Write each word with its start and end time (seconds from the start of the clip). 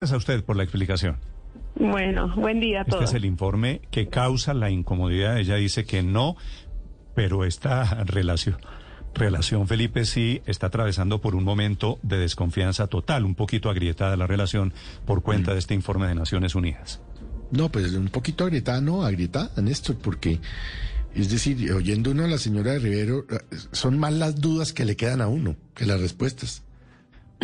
Gracias 0.00 0.14
a 0.14 0.18
usted 0.18 0.44
por 0.44 0.54
la 0.54 0.62
explicación. 0.62 1.16
Bueno, 1.74 2.32
buen 2.36 2.60
día 2.60 2.78
a 2.78 2.80
Este 2.82 2.92
todos. 2.92 3.04
es 3.10 3.14
el 3.14 3.24
informe 3.24 3.80
que 3.90 4.06
causa 4.06 4.54
la 4.54 4.70
incomodidad. 4.70 5.38
Ella 5.38 5.56
dice 5.56 5.86
que 5.86 6.04
no, 6.04 6.36
pero 7.16 7.44
esta 7.44 8.04
relación, 8.04 8.58
relación 9.12 9.66
Felipe, 9.66 10.04
sí 10.04 10.40
está 10.46 10.68
atravesando 10.68 11.20
por 11.20 11.34
un 11.34 11.42
momento 11.42 11.98
de 12.04 12.16
desconfianza 12.18 12.86
total, 12.86 13.24
un 13.24 13.34
poquito 13.34 13.70
agrietada 13.70 14.16
la 14.16 14.28
relación 14.28 14.72
por 15.04 15.24
cuenta 15.24 15.52
de 15.52 15.58
este 15.58 15.74
informe 15.74 16.06
de 16.06 16.14
Naciones 16.14 16.54
Unidas. 16.54 17.00
No, 17.50 17.68
pues 17.68 17.92
un 17.92 18.06
poquito 18.06 18.44
agrietada, 18.44 18.80
no, 18.80 19.02
agrietada, 19.02 19.50
Néstor, 19.60 19.96
porque, 19.96 20.38
es 21.12 21.28
decir, 21.28 21.72
oyendo 21.72 22.12
uno 22.12 22.24
a 22.24 22.28
la 22.28 22.38
señora 22.38 22.70
de 22.70 22.78
Rivero, 22.78 23.24
son 23.72 23.98
más 23.98 24.12
las 24.12 24.40
dudas 24.40 24.72
que 24.72 24.84
le 24.84 24.94
quedan 24.94 25.22
a 25.22 25.26
uno 25.26 25.56
que 25.74 25.86
las 25.86 26.00
respuestas. 26.00 26.62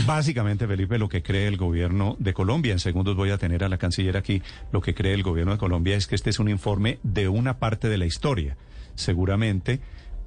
Básicamente, 0.06 0.66
Felipe, 0.66 0.98
lo 0.98 1.08
que 1.08 1.22
cree 1.22 1.46
el 1.46 1.56
gobierno 1.56 2.16
de 2.18 2.34
Colombia, 2.34 2.72
en 2.72 2.80
segundos 2.80 3.14
voy 3.16 3.30
a 3.30 3.38
tener 3.38 3.62
a 3.62 3.68
la 3.68 3.78
canciller 3.78 4.16
aquí, 4.16 4.42
lo 4.72 4.80
que 4.80 4.94
cree 4.94 5.14
el 5.14 5.22
gobierno 5.22 5.52
de 5.52 5.58
Colombia 5.58 5.96
es 5.96 6.06
que 6.06 6.16
este 6.16 6.30
es 6.30 6.38
un 6.40 6.48
informe 6.48 6.98
de 7.02 7.28
una 7.28 7.58
parte 7.58 7.88
de 7.88 7.98
la 7.98 8.06
historia. 8.06 8.56
Seguramente 8.96 9.80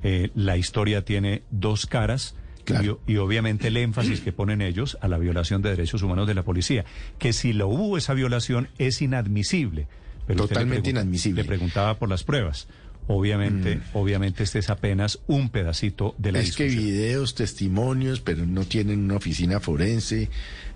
eh, 0.03 0.29
la 0.35 0.57
historia 0.57 1.03
tiene 1.03 1.43
dos 1.51 1.85
caras. 1.85 2.35
Claro. 2.63 3.01
Y, 3.07 3.13
y 3.13 3.17
obviamente 3.17 3.69
el 3.69 3.77
énfasis 3.77 4.19
que 4.19 4.33
ponen 4.33 4.61
ellos 4.61 4.97
a 4.99 5.07
la 5.07 5.17
violación 5.17 5.61
de 5.61 5.69
derechos 5.69 6.01
humanos 6.01 6.27
de 6.27 6.33
la 6.33 6.43
policía, 6.43 6.83
que 7.17 7.31
si 7.31 7.53
lo 7.53 7.69
hubo 7.69 7.97
esa 7.97 8.13
violación 8.13 8.67
es 8.77 9.01
inadmisible. 9.01 9.87
Pero 10.27 10.43
usted 10.43 10.55
le 10.55 10.59
Totalmente 10.59 10.89
inadmisible. 10.89 11.43
Le 11.43 11.47
preguntaba 11.47 11.93
por 11.97 12.09
las 12.09 12.25
pruebas. 12.25 12.67
Obviamente, 13.07 13.79
obviamente 13.93 14.43
este 14.43 14.59
es 14.59 14.69
apenas 14.69 15.19
un 15.27 15.49
pedacito 15.49 16.13
de 16.17 16.33
la 16.33 16.39
Mm. 16.39 16.41
es 16.41 16.55
que 16.57 16.65
videos, 16.67 17.35
testimonios, 17.35 18.19
pero 18.19 18.45
no 18.45 18.65
tienen 18.65 18.99
una 18.99 19.15
oficina 19.15 19.59
forense. 19.61 20.29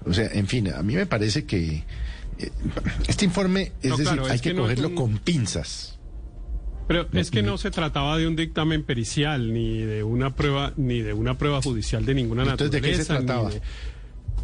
O 0.05 0.13
sea, 0.13 0.27
en 0.31 0.47
fin, 0.47 0.69
a 0.73 0.81
mí 0.81 0.95
me 0.95 1.05
parece 1.05 1.43
que 1.45 1.83
eh, 2.39 2.49
este 3.07 3.25
informe, 3.25 3.73
es 3.81 3.89
No, 3.89 3.97
decir, 3.97 4.13
claro, 4.13 4.25
hay 4.27 4.35
es 4.35 4.41
que, 4.41 4.49
que 4.49 4.53
no 4.55 4.61
es 4.63 4.69
cogerlo 4.79 4.87
un- 4.89 4.95
con 4.95 5.17
pinzas. 5.19 5.97
Pero 6.87 7.07
es 7.13 7.31
que 7.31 7.41
no 7.43 7.57
se 7.57 7.69
trataba 7.71 8.17
de 8.17 8.27
un 8.27 8.35
dictamen 8.35 8.83
pericial, 8.83 9.53
ni 9.53 9.79
de 9.79 10.03
una 10.03 10.35
prueba, 10.35 10.73
ni 10.77 11.01
de 11.01 11.13
una 11.13 11.37
prueba 11.37 11.61
judicial 11.61 12.05
de 12.05 12.13
ninguna 12.15 12.43
Entonces, 12.43 12.71
¿de 12.71 12.81
qué 12.81 12.95
se 12.95 13.13
naturaleza. 13.13 13.19
ni 13.19 13.25
trataba? 13.27 13.49
De, 13.51 13.61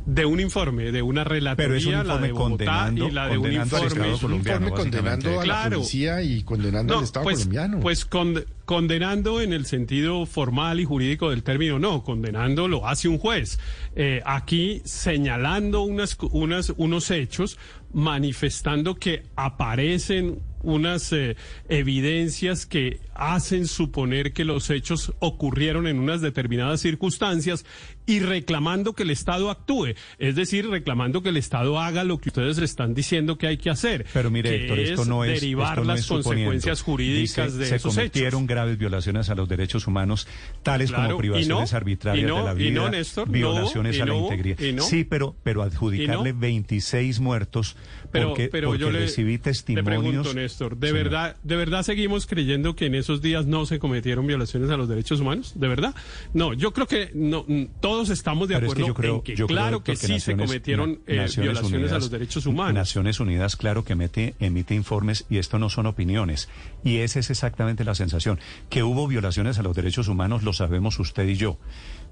de 0.06 0.26
un 0.26 0.40
informe, 0.40 0.92
de 0.94 1.02
una 1.02 1.26
relatoría, 1.26 1.68
Pero 1.68 1.76
es 1.78 1.86
un 1.86 1.92
la 1.94 2.00
informe 2.00 2.28
de 2.28 2.34
Bogotá 2.34 2.66
condenando- 2.66 3.08
y 3.08 3.12
la 3.12 3.28
de 3.28 3.38
un 3.38 3.52
informe. 3.52 4.02
Un 4.10 4.34
informe 4.36 4.72
condenando 4.72 5.40
a 5.42 5.46
la 5.46 5.70
policía 5.70 6.22
y 6.22 6.44
condenando 6.44 6.98
al 6.98 7.04
Estado 7.04 7.24
pues, 7.26 7.38
colombiano. 7.40 7.80
Pues 7.82 8.06
con- 8.06 8.46
condenando 8.64 9.42
en 9.42 9.52
el 9.52 9.66
sentido 9.66 10.26
formal 10.26 10.80
y 10.80 10.86
jurídico 10.86 11.30
del 11.30 11.44
término, 11.44 11.78
no, 11.78 12.04
condenando 12.04 12.70
lo 12.70 12.88
hace 12.88 13.10
un 13.10 13.18
juez. 13.18 13.60
Eh, 13.98 14.22
aquí 14.26 14.82
señalando 14.86 15.82
unas, 15.82 16.18
unas, 16.32 16.74
unos 16.78 17.12
hechos, 17.12 17.58
manifestando 17.94 18.96
que 18.96 19.24
aparecen 19.36 20.40
unas 20.64 21.12
eh, 21.14 21.36
evidencias 21.70 22.66
que 22.66 23.00
hacen 23.14 23.68
suponer 23.68 24.34
que 24.34 24.44
los 24.44 24.70
hechos 24.70 25.14
ocurrieron 25.20 25.88
en 25.88 26.00
unas 26.00 26.22
determinadas 26.22 26.82
circunstancias 26.82 27.64
y 28.08 28.20
reclamando 28.22 28.94
que 28.94 29.04
el 29.04 29.12
Estado 29.12 29.52
actúe, 29.52 29.94
es 30.18 30.36
decir, 30.36 30.68
reclamando 30.68 31.22
que 31.22 31.30
el 31.30 31.38
Estado 31.38 31.80
haga 31.80 32.04
lo 32.04 32.18
que 32.18 32.30
ustedes 32.30 32.58
le 32.58 32.66
están 32.66 32.96
diciendo 32.96 33.38
que 33.38 33.46
hay 33.48 33.58
que 33.58 33.70
hacer. 33.70 34.06
Pero 34.14 34.32
mire, 34.32 34.50
que 34.50 34.64
Héctor, 34.64 34.80
esto 34.80 35.06
no 35.06 35.24
es 35.24 35.40
derivar 35.42 35.74
esto 35.74 35.82
no 35.82 35.88
las 35.94 36.00
es 36.00 36.08
consecuencias 36.08 36.82
jurídicas 36.82 37.54
Dice, 37.54 37.58
de 37.60 37.66
se 37.68 37.76
esos 37.76 37.94
cometieron 37.94 38.44
hechos. 38.44 38.48
graves 38.48 38.78
violaciones 38.78 39.30
a 39.30 39.36
los 39.36 39.48
derechos 39.50 39.86
humanos, 39.88 40.28
tales 40.64 40.90
Claro, 40.90 41.08
como 41.10 41.18
privaciones 41.20 41.72
no, 41.72 41.78
arbitrarias 41.78 42.28
no, 42.30 42.38
de 42.38 42.44
la 42.44 42.54
vida, 42.54 42.82
no, 42.82 42.90
Néstor, 42.90 43.30
violaciones 43.30 43.96
a 44.02 44.06
la 44.06 44.14
no, 44.14 44.24
integridad. 44.24 44.58
Sí, 44.84 45.04
pero 45.04 45.36
pero 45.44 45.62
adjudicarle 45.62 46.30
Y 46.30 46.34
no. 46.34 46.40
26 46.40 47.20
muertos 47.20 47.76
Pero, 48.12 48.30
porque, 48.30 48.48
pero 48.48 48.70
porque 48.70 48.82
yo 48.82 48.90
le, 48.92 49.00
recibí 49.00 49.34
le 49.34 49.40
testimonios. 49.40 49.86
pregunto, 49.86 50.34
Néstor, 50.34 50.78
¿de 50.78 50.88
Señor. 50.88 51.04
verdad, 51.04 51.36
¿de 51.44 51.56
verdad 51.58 51.84
seguimos 51.84 52.26
creyendo 52.26 52.76
que 52.76 52.86
en 52.86 52.96
esos 52.96 53.22
días 53.22 53.46
no 53.46 53.66
se 53.66 53.80
cometieron 53.80 54.26
violaciones 54.26 54.70
a 54.70 54.78
los 54.78 54.88
derechos 54.88 55.20
humanos? 55.20 55.54
¿De 55.56 55.68
verdad? 55.68 55.94
No, 56.34 56.54
yo 56.54 56.72
creo 56.74 56.88
que 56.88 57.12
no, 57.14 57.44
mm, 57.48 57.64
todos 57.98 58.10
estamos 58.10 58.48
de 58.48 58.56
Pero 58.56 58.68
es 58.68 58.74
que 58.74 58.82
acuerdo 58.82 58.88
yo 58.88 58.94
creo, 58.94 59.16
en 59.16 59.22
que 59.22 59.36
yo 59.36 59.48
creo, 59.48 59.58
claro 59.58 59.84
que 59.84 59.96
sí 59.96 60.08
se 60.08 60.14
Naciones- 60.14 60.48
cometieron 60.48 60.92
Na- 60.92 60.98
eh, 61.08 61.28
violaciones 61.38 61.58
a 61.64 61.66
Unidas- 61.66 61.92
los 62.02 62.12
derechos 62.12 62.46
humanos. 62.46 62.74
Naciones 62.76 63.20
Unidas, 63.20 63.56
claro 63.56 63.84
que 63.84 63.96
mete, 63.96 64.36
emite 64.40 64.76
informes 64.76 65.26
y 65.30 65.38
esto 65.38 65.60
no 65.60 65.70
son 65.70 65.86
opiniones. 65.88 66.50
Y 66.84 66.98
esa 66.98 67.20
es 67.20 67.30
exactamente 67.30 67.84
la 67.84 67.96
sensación. 67.96 68.40
Que 68.70 68.84
hubo 68.84 69.08
violaciones 69.08 69.58
a 69.60 69.64
los 69.64 69.76
derechos 69.76 70.08
humanos 70.08 70.44
lo 70.44 70.54
sabemos 70.54 71.00
usted 71.00 71.28
y 71.28 71.36
yo. 71.36 71.58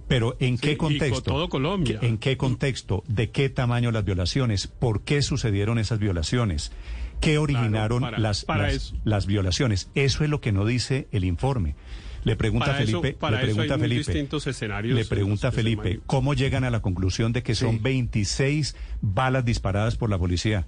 Pero 0.07 0.35
¿en 0.39 0.57
Sí, 0.57 0.61
qué 0.67 0.77
contexto? 0.77 1.21
todo 1.23 1.49
Colombia. 1.49 1.99
¿En 2.01 2.17
qué 2.17 2.37
contexto? 2.37 3.03
¿De 3.07 3.31
qué 3.31 3.49
tamaño 3.49 3.91
las 3.91 4.05
violaciones? 4.05 4.67
¿Por 4.67 5.03
qué 5.03 5.21
sucedieron 5.21 5.79
esas 5.79 5.97
violaciones? 5.99 6.71
¿Qué 7.21 7.37
originaron 7.37 8.01
para- 8.01 8.19
las, 8.19 8.43
para 8.45 8.63
las, 8.63 8.73
eso. 8.75 8.95
las 9.03 9.25
violaciones? 9.25 9.89
Eso 9.95 10.23
es 10.23 10.29
lo 10.29 10.41
que 10.41 10.51
no 10.51 10.65
dice 10.65 11.07
el 11.11 11.23
informe. 11.23 11.75
Le 12.25 12.35
pregunta 12.35 12.65
Para 12.65 12.79
eso- 12.83 13.01
Felipe, 13.01 13.17
para 13.19 13.37
le 13.37 13.43
eso 13.51 13.61
hay 13.61 13.67
pregunta 13.67 13.81
Felipe, 13.81 14.11
distintos 14.11 14.47
escenarios 14.47 14.97
le 14.97 15.05
pregunta 15.05 15.51
Felipe, 15.51 15.99
¿cómo 16.07 16.33
llegan 16.33 16.63
a 16.65 16.69
la 16.71 16.81
conclusión 16.81 17.31
de 17.33 17.43
que 17.43 17.55
son 17.55 17.75
Sí. 17.75 17.79
26 17.81 18.75
balas 19.01 19.45
disparadas 19.45 19.95
por 19.95 20.09
la 20.09 20.17
policía? 20.17 20.65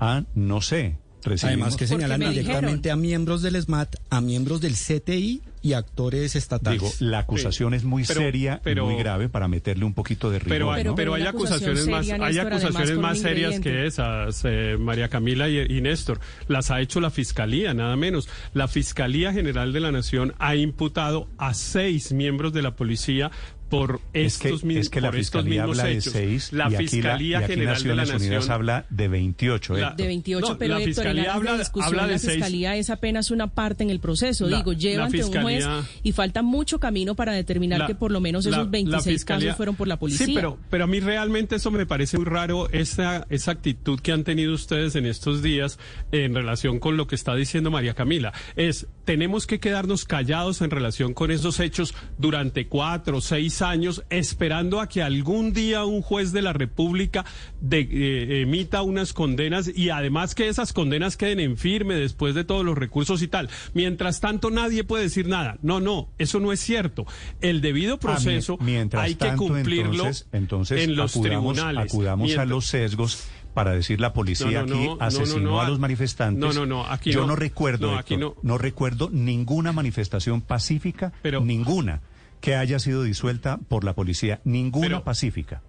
Ah, 0.00 0.24
no 0.34 0.60
sé. 0.60 0.98
Recibimos- 1.24 1.44
Además 1.44 1.76
que 1.76 1.86
señalan 1.86 2.20
me 2.20 2.30
directamente 2.30 2.90
a 2.90 2.96
miembros 2.96 3.42
del 3.42 3.56
SMAT, 3.56 3.96
a 4.10 4.20
miembros 4.20 4.60
del 4.60 4.74
CTI 4.74 5.40
y 5.62 5.72
actores 5.72 6.36
estatales. 6.36 6.80
Digo, 6.80 6.92
la 7.00 7.20
acusación 7.20 7.72
Sí. 7.72 7.76
es 7.78 7.84
muy 7.84 8.04
Pero- 8.04 8.20
seria 8.20 8.60
pero- 8.62 8.84
y 8.84 8.92
muy 8.92 8.98
grave 9.02 9.30
para 9.30 9.48
meterle 9.48 9.86
un 9.86 9.94
poquito 9.94 10.30
de 10.30 10.38
rigor, 10.38 10.50
Pero, 10.50 10.72
hay- 10.72 10.84
¿no? 10.84 10.94
pero, 10.94 11.14
hay 11.14 11.22
acusaciones 11.26 11.88
más, 11.88 12.06
hay 12.10 12.38
acusaciones 12.38 12.98
más 12.98 13.18
serias 13.20 13.60
que 13.60 13.86
esas, 13.86 14.42
eh, 14.44 14.76
María 14.78 15.08
Camila 15.08 15.48
y, 15.48 15.58
y 15.60 15.80
Néstor. 15.80 16.20
Las 16.48 16.70
ha 16.70 16.80
hecho 16.82 17.00
la 17.00 17.10
Fiscalía, 17.10 17.72
nada 17.72 17.96
menos. 17.96 18.28
La 18.52 18.68
Fiscalía 18.68 19.32
General 19.32 19.72
de 19.72 19.80
la 19.80 19.90
Nación 19.92 20.34
ha 20.38 20.54
imputado 20.56 21.28
a 21.38 21.54
seis 21.54 22.12
miembros 22.12 22.52
de 22.52 22.60
la 22.60 22.76
policía 22.76 23.30
por 23.78 24.00
es 24.12 24.38
que, 24.38 24.48
estos, 24.48 24.64
mi- 24.64 24.76
es 24.76 24.88
que 24.90 25.00
la 25.00 25.08
por 25.10 25.18
estos 25.18 25.42
Fiscalía 25.42 25.62
mismos 25.62 25.78
habla 25.78 25.90
de 25.90 25.98
hechos. 25.98 26.12
seis 26.12 26.52
la 26.52 26.64
y 26.64 26.66
aquí, 26.66 26.84
la- 26.84 26.90
Fiscalía 26.90 27.28
y 27.40 27.42
aquí 27.42 27.52
General 27.52 27.82
de 27.82 27.88
la 27.88 27.94
Naciones 27.96 28.22
Unidas 28.22 28.38
Nación 28.40 28.52
habla 28.54 28.86
de 28.90 29.08
28. 29.08 29.76
La-. 29.76 29.90
De 29.92 30.06
28, 30.06 30.48
No, 30.48 30.58
pero 30.58 30.74
la 30.74 30.78
Héctor, 30.80 30.88
en 30.88 30.94
Fiscalía 30.94 31.22
de 31.22 31.28
habla- 31.28 31.58
discusión, 31.58 31.88
habla 31.94 32.06
de 32.06 32.12
la 32.12 32.18
seis- 32.18 32.32
Fiscalía 32.34 32.76
es 32.76 32.90
apenas 32.90 33.30
una 33.30 33.46
parte 33.48 33.82
en 33.84 33.90
el 33.90 34.00
proceso. 34.00 34.48
La- 34.48 34.58
Digo, 34.58 34.72
lleva 34.72 34.98
la 35.00 35.04
ante 35.06 35.24
un 35.24 35.30
juez 35.42 35.56
Fiscalía- 35.64 35.84
y 36.02 36.12
falta 36.12 36.42
mucho 36.42 36.78
camino 36.80 37.14
para 37.14 37.32
determinar 37.32 37.80
La- 37.80 37.86
que 37.86 37.94
por 37.94 38.10
lo 38.12 38.20
menos 38.20 38.44
la- 38.44 38.50
esos 38.52 38.66
la 38.66 38.70
26 38.70 39.14
fiscalía- 39.16 39.46
casos 39.48 39.56
fueron 39.56 39.76
por 39.76 39.88
la 39.88 39.98
policía. 39.98 40.26
Sí, 40.26 40.32
pero, 40.34 40.58
pero 40.70 40.84
a 40.84 40.86
mí 40.86 41.00
realmente 41.00 41.56
eso 41.56 41.70
me 41.70 41.84
parece 41.86 42.16
muy 42.16 42.26
raro, 42.26 42.68
esa, 42.70 43.26
esa 43.30 43.50
actitud 43.50 43.98
que 44.00 44.12
han 44.12 44.24
tenido 44.24 44.52
ustedes 44.54 44.94
en 44.96 45.06
estos 45.06 45.42
días 45.42 45.78
en 46.12 46.34
relación 46.34 46.78
con 46.78 46.96
lo 46.96 47.06
que 47.06 47.14
está 47.14 47.34
diciendo 47.34 47.70
María 47.70 47.94
Camila. 47.94 48.32
Es, 48.56 48.86
tenemos 49.04 49.46
que 49.46 49.60
quedarnos 49.60 50.04
callados 50.04 50.60
en 50.62 50.70
relación 50.70 51.12
con 51.14 51.30
esos 51.30 51.60
hechos 51.60 51.94
durante 52.18 52.66
cuatro 52.68 53.18
o 53.18 53.20
seis 53.20 53.60
años, 53.60 53.63
esperando 54.10 54.80
a 54.80 54.88
que 54.88 55.02
algún 55.02 55.52
día 55.52 55.84
un 55.84 56.02
juez 56.02 56.32
de 56.32 56.42
la 56.42 56.52
República 56.52 57.24
de- 57.60 57.80
eh, 57.90 58.40
emita 58.42 58.82
unas 58.82 59.12
condenas 59.12 59.70
y 59.74 59.90
además 59.90 60.34
que 60.34 60.48
esas 60.48 60.72
condenas 60.72 61.16
queden 61.16 61.40
en 61.40 61.56
firme 61.56 61.94
después 61.94 62.34
de 62.34 62.44
todos 62.44 62.64
los 62.64 62.76
recursos 62.76 63.22
y 63.22 63.28
tal. 63.28 63.48
Mientras 63.72 64.20
tanto, 64.20 64.50
nadie 64.50 64.84
puede 64.84 65.04
decir 65.04 65.26
nada. 65.28 65.56
No, 65.62 65.80
no, 65.80 66.08
eso 66.18 66.40
no 66.40 66.52
es 66.52 66.60
cierto. 66.60 67.06
El 67.40 67.60
debido 67.60 67.94
Ah, 67.94 68.00
proceso 68.00 68.58
mientras 68.60 69.04
hay 69.04 69.14
que 69.14 69.26
tanto, 69.26 69.44
cumplirlo 69.46 69.92
entonces, 69.92 70.28
entonces 70.32 70.82
en 70.82 70.96
los 70.96 71.12
acudamos, 71.16 71.54
tribunales. 71.54 71.92
acudamos 71.92 72.24
a 72.24 72.26
Mientras- 72.26 72.48
los 72.48 72.66
sesgos 72.66 73.24
para 73.54 73.70
decir 73.72 74.00
la 74.00 74.12
policía 74.12 74.62
No, 74.62 74.66
no, 74.66 74.74
aquí 74.74 74.86
no, 74.88 74.96
asesinó 75.00 75.60
a 75.60 75.68
los 75.68 75.78
a- 75.78 75.80
manifestantes. 75.80 76.40
no, 76.40 76.52
no, 76.52 76.66
no, 76.66 76.86
aquí 76.86 77.12
Yo 77.12 77.20
no, 77.20 77.28
no. 77.28 77.36
recuerdo, 77.36 77.96
aquí 77.96 78.14
Héctor, 78.14 78.36
no. 78.42 78.58
recuerdo 78.58 79.10
ninguna 79.12 79.72
manifestación 79.72 80.40
pacífica, 80.40 81.12
Pero- 81.22 81.40
ninguna 81.40 82.00
que 82.44 82.54
haya 82.56 82.78
sido 82.78 83.02
disuelta 83.02 83.58
por 83.68 83.84
la 83.84 83.94
policía, 83.94 84.40
ninguna 84.44 84.86
Pero- 84.88 85.04
pacífica. 85.04 85.62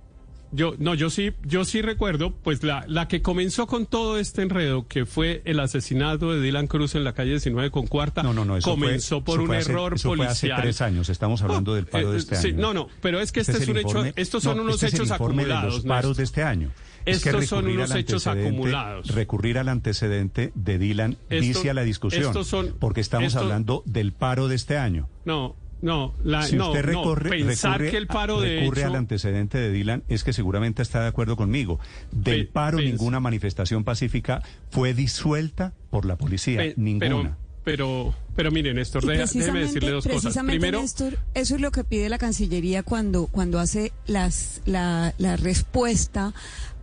Yo, 0.51 0.73
no, 0.77 0.93
yo 0.93 1.09
sí, 1.09 1.33
yo 1.43 1.65
sí 1.65 1.81
recuerdo, 1.81 2.33
pues 2.33 2.63
la, 2.63 2.85
la 2.87 3.07
que 3.09 3.21
comenzó 3.21 3.67
con 3.67 3.85
todo 3.87 4.17
este 4.19 4.41
enredo, 4.41 4.87
que 4.87 5.05
fue 5.05 5.41
el 5.43 5.59
asesinato 5.59 6.31
de 6.31 6.39
Dylan 6.39 6.67
Cruz 6.67 6.95
en 6.95 7.03
la 7.03 7.11
calle 7.13 7.31
19 7.31 7.72
con 7.72 7.87
cuarta, 7.87 8.23
No, 8.23 8.31
no, 8.33 8.45
no, 8.45 8.55
eso 8.55 8.69
comenzó 8.72 9.17
fue, 9.22 9.25
por 9.25 9.33
eso 9.35 9.41
un 9.41 9.47
fue 9.47 9.57
hace- 9.57 9.72
error 9.72 9.93
eso 9.95 10.07
fue 10.16 10.25
hace 10.25 10.47
policial. 10.47 10.61
tres 10.61 10.81
años, 10.81 11.09
estamos 11.09 11.41
hablando 11.41 11.73
del 11.75 11.87
paro 11.87 12.11
de 12.11 12.19
este 12.19 12.37
año. 12.37 12.55
no, 12.57 12.73
no, 12.73 12.87
pero 13.01 13.19
es 13.19 13.31
que 13.33 13.41
este, 13.41 13.53
es 13.53 13.61
el 13.67 13.71
un 13.71 13.78
informe- 13.83 14.07
hecho, 14.09 14.13
estos 14.21 14.43
son 14.43 14.57
no, 14.57 14.63
unos 14.63 14.81
este 14.83 14.95
hechos 14.95 15.11
acumulados. 15.11 15.73
de 15.73 15.78
los 15.79 15.85
paros 15.85 16.16
de 16.17 16.23
este 16.23 16.43
año. 16.43 16.71
Es 17.05 17.21
que 17.21 17.29
Estos 17.29 17.45
son 17.47 17.67
unos 17.67 17.93
hechos 17.93 18.25
acumulados. 18.28 19.07
Recurrir 19.13 19.57
al 19.59 19.67
antecedente 19.69 20.51
de 20.55 20.78
Dylan 20.79 21.17
Esto- 21.29 21.41
vicia 21.41 21.73
la 21.73 21.83
discusión, 21.83 22.23
estos 22.28 22.47
son- 22.47 22.75
porque 22.79 23.01
estamos 23.01 23.35
hablando 23.35 23.83
del 23.85 24.13
paro 24.13 24.47
de 24.47 24.55
este 24.55 24.78
año. 24.78 25.09
No, 25.25 25.55
no, 25.85 26.14
la, 26.23 26.41
Si 26.43 26.55
no, 26.55 26.72
usted 26.72 26.82
no, 26.84 26.87
recorre, 27.16 27.29
pensar 27.29 27.73
recurre, 27.79 27.91
que 27.91 27.97
el 27.97 28.08
paro 28.08 28.41
de 28.41 28.59
recurre 28.61 28.82
hecho, 28.82 28.90
al 28.90 28.96
antecedente 28.96 29.58
de 29.58 29.72
Dylan, 29.72 30.03
es 30.09 30.23
que 30.23 30.34
seguramente 30.34 30.82
está 30.82 31.02
de 31.02 31.08
acuerdo 31.08 31.35
conmigo. 31.37 31.79
Del 32.11 32.47
Pe- 32.47 32.52
paro, 32.52 32.79
pens- 32.79 32.85
ninguna 32.85 33.20
manifestación 33.20 33.84
pacífica 33.84 34.41
fue 34.72 34.93
disuelta 34.93 35.73
por 35.91 36.05
la 36.05 36.16
policía, 36.17 36.58
Pe- 36.59 36.73
ninguna. 36.78 37.08
Pero, 37.08 37.37
pero, 37.64 38.16
pero 38.35 38.52
miren, 38.52 38.76
Néstor, 38.78 39.05
deja- 39.05 39.26
déjeme 39.32 39.59
decirle 39.61 39.91
dos 39.91 40.05
cosas. 40.05 40.22
precisamente, 40.22 40.59
Primero, 40.59 40.82
Néstor, 40.82 41.20
eso 41.34 41.55
es 41.55 41.61
lo 41.61 41.72
que 41.72 41.84
pide 41.84 42.09
la 42.09 42.17
Cancillería 42.17 42.84
cuando, 42.84 43.28
cuando 43.28 43.59
hace 43.59 43.91
las, 44.08 44.61
la, 44.66 45.14
la 45.17 45.35
respuesta 45.38 46.34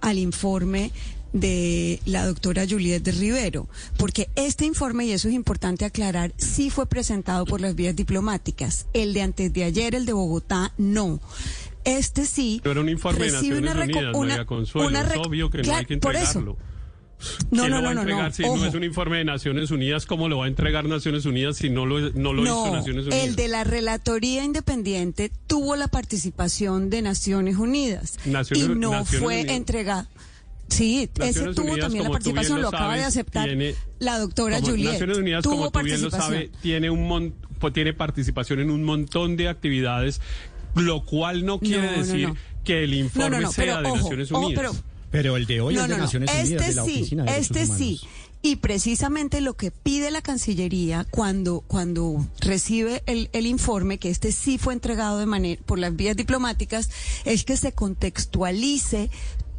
al 0.00 0.19
informe 0.19 0.90
de 1.32 2.00
la 2.05 2.26
doctora 2.26 2.67
Juliette 2.69 3.05
de 3.05 3.12
Rivero, 3.12 3.69
porque 3.96 4.29
este 4.37 4.64
informe, 4.67 5.06
y 5.06 5.12
eso 5.12 5.29
es 5.29 5.34
importante 5.34 5.84
aclarar, 5.84 6.32
sí 6.37 6.70
fue 6.70 6.87
presentado 6.87 7.44
por 7.46 7.61
las 7.61 7.75
vías 7.75 7.96
diplomáticas. 7.96 8.87
El 8.93 9.14
de 9.14 9.23
antes 9.23 9.52
de 9.52 9.64
ayer, 9.64 9.94
el 9.94 10.05
de 10.06 10.12
Bogotá, 10.12 10.73
no. 10.79 11.20
Este 11.84 12.26
sí. 12.26 12.61
pero 12.62 12.73
era 12.73 12.81
un 12.82 12.88
informe 12.88 13.26
de 13.26 13.32
recibe 13.32 13.61
Naciones 13.61 13.73
una 13.75 13.84
Unidas, 13.84 14.14
una- 14.14 14.29
María 14.34 14.44
Consuelo. 14.46 14.88
una 14.88 15.00
es 15.00 15.17
obvio 15.17 15.50
que 15.50 15.62
no 15.62 15.75
hay 15.75 15.84
que 15.84 15.96
por 15.99 16.14
eso. 16.14 16.38
entregarlo. 16.38 16.56
No, 17.52 17.62
¿Quién 17.62 17.70
no, 17.70 17.81
lo 17.81 17.82
va 17.82 17.82
no, 17.82 17.88
a 17.88 17.94
no, 17.94 18.00
entregar 18.02 18.29
no. 18.31 18.34
si 18.34 18.43
no 18.43 18.67
es 18.67 18.75
un 18.75 18.82
informe 18.84 19.19
de 19.19 19.25
Naciones 19.25 19.70
Unidas? 19.70 20.06
¿Cómo 20.06 20.29
lo 20.29 20.38
va 20.38 20.46
a 20.46 20.49
entregar 20.49 20.84
Naciones 20.87 21.25
Unidas 21.25 21.56
si 21.56 21.70
no 21.70 21.87
lo, 21.87 22.11
no 22.11 22.32
lo 22.32 22.43
hizo 22.43 22.73
Naciones 22.73 23.06
Unidas? 23.06 23.25
el 23.25 23.37
de 23.37 23.46
la 23.49 23.62
Relatoría 23.62 24.43
Independiente 24.44 25.31
tuvo 25.46 25.76
la 25.76 25.87
participación 25.87 26.90
de 26.90 27.00
Naciones 27.02 27.56
Unidas 27.58 28.17
Naciones- 28.26 28.64
y 28.64 28.69
no 28.75 28.90
Naciones 28.90 29.23
fue 29.25 29.34
Unidas. 29.38 29.56
entregado. 29.56 30.08
Sí, 30.72 31.08
ese 31.20 31.40
tuvo 31.52 31.62
Unidas, 31.72 31.80
también 31.80 32.04
la 32.04 32.10
participación, 32.10 32.56
lo 32.56 32.62
lo 32.62 32.69
acaba 32.69 32.96
de 32.96 33.04
aceptar 33.04 33.46
tiene- 33.46 33.74
la 33.98 34.19
doctora 34.19 34.60
Juliet. 34.60 34.92
Naciones 34.92 35.19
Unidas, 35.19 35.42
tuvo 35.44 35.56
como 35.56 35.70
tú 35.70 35.80
bien 35.80 36.02
lo 36.02 36.10
participación. 36.10 36.34
sabe, 36.50 36.50
tiene 36.62 36.90
un 36.90 37.06
mon- 37.06 37.34
pues, 37.58 37.72
tiene 37.72 37.92
participación 37.92 38.60
en 38.60 38.70
un 38.70 38.82
montón 38.84 39.36
de 39.36 39.48
actividades, 39.48 40.20
lo 40.74 41.04
cual 41.04 41.44
no 41.44 41.58
quiere 41.60 41.90
No, 41.96 41.98
decir 42.02 42.28
no. 42.28 42.36
que 42.64 42.84
el 42.84 42.94
informe 42.94 43.40
no, 43.40 43.52
sea 43.52 43.64
pero 43.64 43.82
de 43.82 43.88
ojo, 43.88 43.96
Naciones 43.98 44.32
ojo, 44.32 44.46
Unidas. 44.46 44.60
pero- 44.72 44.84
Pero 45.10 45.36
el 45.36 45.44
de 45.46 45.60
hoy 45.60 45.74
no, 45.74 45.82
es 45.82 45.88
de 45.88 45.92
no, 45.92 45.98
no. 45.98 46.04
Naciones 46.04 46.30
Unidas, 46.30 46.48
este 46.50 46.64
de 46.64 46.74
la 46.74 46.84
sí, 46.84 46.90
Oficina 47.00 47.24
de 47.24 47.36
este 47.38 47.66
sí. 47.66 48.00
Y 48.44 48.56
precisamente 48.56 49.40
lo 49.40 49.54
que 49.54 49.70
pide 49.70 50.10
la 50.10 50.20
Cancillería 50.20 51.06
cuando, 51.10 51.60
cuando 51.69 52.26
recibe 52.40 53.02
el, 53.06 53.28
el 53.32 53.46
informe, 53.46 53.98
que 53.98 54.08
este 54.10 54.32
sí 54.32 54.58
fue 54.58 54.72
entregado 54.72 55.19
de 55.20 55.26
manera, 55.26 55.62
por 55.64 55.78
las 55.78 55.94
vías 55.94 56.16
diplomáticas, 56.16 56.90
es 57.24 57.44
que 57.44 57.56
se 57.56 57.70
contextualice 57.72 59.10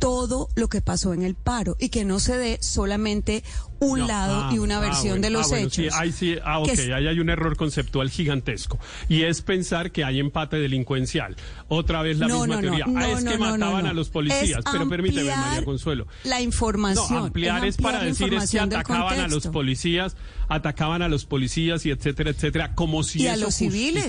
todo 0.03 0.50
lo 0.55 0.67
que 0.67 0.81
pasó 0.81 1.13
en 1.13 1.23
el 1.23 1.33
paro 1.35 1.77
y 1.79 1.88
que 1.88 2.03
no 2.03 2.19
se 2.19 2.38
dé 2.38 2.57
solamente 2.61 3.41
un 3.79 4.00
No, 4.00 4.07
lado 4.07 4.41
ah, 4.45 4.51
y 4.53 4.59
una 4.59 4.77
ah, 4.77 4.81
versión 4.81 5.09
bueno, 5.13 5.21
de 5.23 5.29
los 5.29 5.45
ah, 5.45 5.50
bueno, 5.51 5.67
hechos. 5.67 5.75
Sí, 5.75 5.89
ahí 5.94 6.11
sí, 6.11 6.35
ah, 6.44 6.59
ok, 6.59 6.67
es- 6.69 6.79
ahí 6.89 7.07
hay 7.07 7.19
un 7.19 7.29
error 7.29 7.55
conceptual 7.55 8.09
gigantesco. 8.09 8.79
Y 9.07 9.21
es 9.23 9.41
pensar 9.41 9.91
que 9.91 10.03
hay 10.03 10.19
empate 10.19 10.57
delincuencial. 10.57 11.38
Otra 11.69 12.01
vez 12.01 12.17
la 12.17 12.27
No, 12.27 12.39
misma 12.41 12.55
no, 12.55 12.61
teoría. 12.61 12.85
ah, 12.97 13.09
es 13.11 13.23
que 13.23 13.38
mataban 13.38 13.85
a 13.85 13.94
los 13.94 14.09
policías. 14.09 14.59
Es 14.59 14.71
Pero 14.71 14.89
permíteme, 14.89 15.33
María 15.33 15.63
Consuelo. 15.63 16.07
La 16.25 16.41
información. 16.41 17.07
No, 17.09 17.25
ampliar 17.25 17.63
es, 17.65 17.75
ampliar 17.75 17.94
para 17.94 18.05
decir 18.05 18.33
es 18.33 18.51
que 18.51 18.59
atacaban 18.59 19.19
a 19.19 19.27
los 19.29 19.47
policías, 19.47 20.17
atacaban 20.50 21.01
a 21.01 21.07
los 21.07 21.23
policías 21.25 21.85
y 21.85 21.91
etcétera, 21.91 22.31
etcétera, 22.31 22.75
como 22.75 23.03
si 23.03 23.21
Y 23.21 23.27
a 23.27 23.35
eso 23.35 23.45
los 23.45 23.55
civiles. 23.55 24.05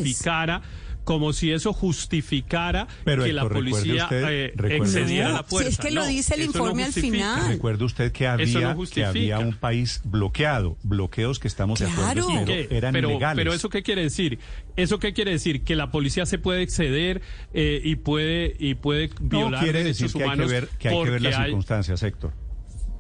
Como 1.05 1.33
si 1.33 1.53
eso 1.53 1.73
justificara 1.73 2.87
Pero, 3.05 3.25
que 3.25 3.33
la 3.33 3.43
Héctor, 3.43 3.53
recuerde 3.63 3.83
policía 3.83 4.05
usted- 4.05 4.25
eh, 4.29 4.53
excediera 4.77 5.27
usted- 5.29 5.37
la 5.37 5.43
fuerza. 5.45 5.71
Si 5.71 5.75
es 5.75 5.79
que 5.79 5.91
lo 5.95 6.01
No, 6.03 6.07
dice 6.07 6.35
el 6.35 6.41
eso 6.43 6.53
no 6.53 6.59
informe 6.59 6.83
al 6.85 6.93
justifica. 6.93 7.13
final. 7.37 7.49
Recuerde 7.53 7.85
usted 7.85 8.13
que 8.13 8.27
había, 8.27 8.77
que 8.93 9.05
había 9.05 9.39
un 9.39 9.55
país 9.55 10.01
bloqueado, 10.05 10.77
bloqueos 10.83 11.39
que 11.39 11.49
estamos 11.49 11.79
de 11.81 11.87
Claro. 11.87 12.23
acuerdo, 12.23 12.31
¿Y 12.31 12.35
pero 12.35 12.47
¿Qué? 12.69 12.77
eran 12.77 12.93
pero, 12.93 13.11
ilegales. 13.11 13.37
pero 13.45 13.55
eso 13.55 13.69
qué 13.69 13.83
quiere 13.83 14.03
decir? 14.03 14.39
¿Eso 14.77 14.99
qué 14.99 15.13
quiere 15.13 15.33
decir? 15.33 15.63
Que 15.63 15.77
la 15.77 15.91
policía 15.91 16.27
se 16.27 16.39
puede 16.39 16.63
exceder 16.63 17.23
eh, 17.53 17.81
y 17.85 17.97
puede 17.97 18.57
y 18.59 18.75
puede 18.75 19.09
no 19.09 19.15
violar 19.29 19.63
quiere 19.63 19.85
decir 19.85 20.09
derechos 20.09 20.13
que 20.13 20.19
hay 20.19 20.29
que 20.31 20.35
humanos 20.35 20.51
ver, 20.53 20.69
que 20.79 20.89
hay 20.89 21.03
que 21.05 21.11
ver 21.11 21.23
las 21.23 21.35
hay- 21.37 21.45
circunstancias, 21.47 22.03
Héctor. 22.03 22.33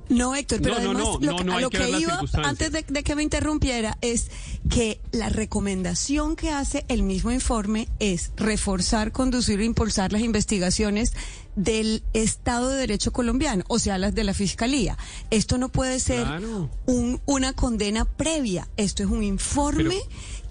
No, 0.08 0.34
Héctor, 0.34 0.60
pero 0.62 0.74
No, 0.74 0.80
además 0.80 1.02
no, 1.02 1.18
lo 1.38 1.44
no, 1.44 1.56
a 1.56 1.60
lo 1.60 1.70
que 1.70 1.88
iba 1.98 2.20
antes 2.42 2.70
de, 2.72 2.84
de 2.86 3.02
que 3.02 3.14
me 3.16 3.22
interrumpiera 3.22 3.96
es 4.02 4.30
que 4.68 5.00
la 5.12 5.30
recomendación 5.30 6.36
que 6.36 6.50
hace 6.50 6.84
el 6.88 7.02
mismo 7.02 7.30
informe 7.32 7.88
es 8.00 8.30
reforzar, 8.36 9.12
conducir 9.12 9.60
e 9.60 9.64
impulsar 9.64 10.12
las 10.12 10.20
investigaciones 10.22 11.12
del 11.56 12.02
Estado 12.12 12.68
de 12.68 12.76
Derecho 12.76 13.12
colombiano, 13.12 13.64
o 13.68 13.78
sea, 13.78 13.96
las 13.96 14.14
de 14.14 14.24
la 14.24 14.34
Fiscalía. 14.34 14.98
Esto 15.30 15.56
no 15.56 15.68
puede 15.70 16.00
ser 16.00 16.24
Claro. 16.24 16.68
un- 16.86 17.20
una 17.26 17.52
condena 17.52 18.04
previa, 18.04 18.68
esto 18.76 19.02
es 19.04 19.08
un 19.08 19.22
informe 19.22 20.00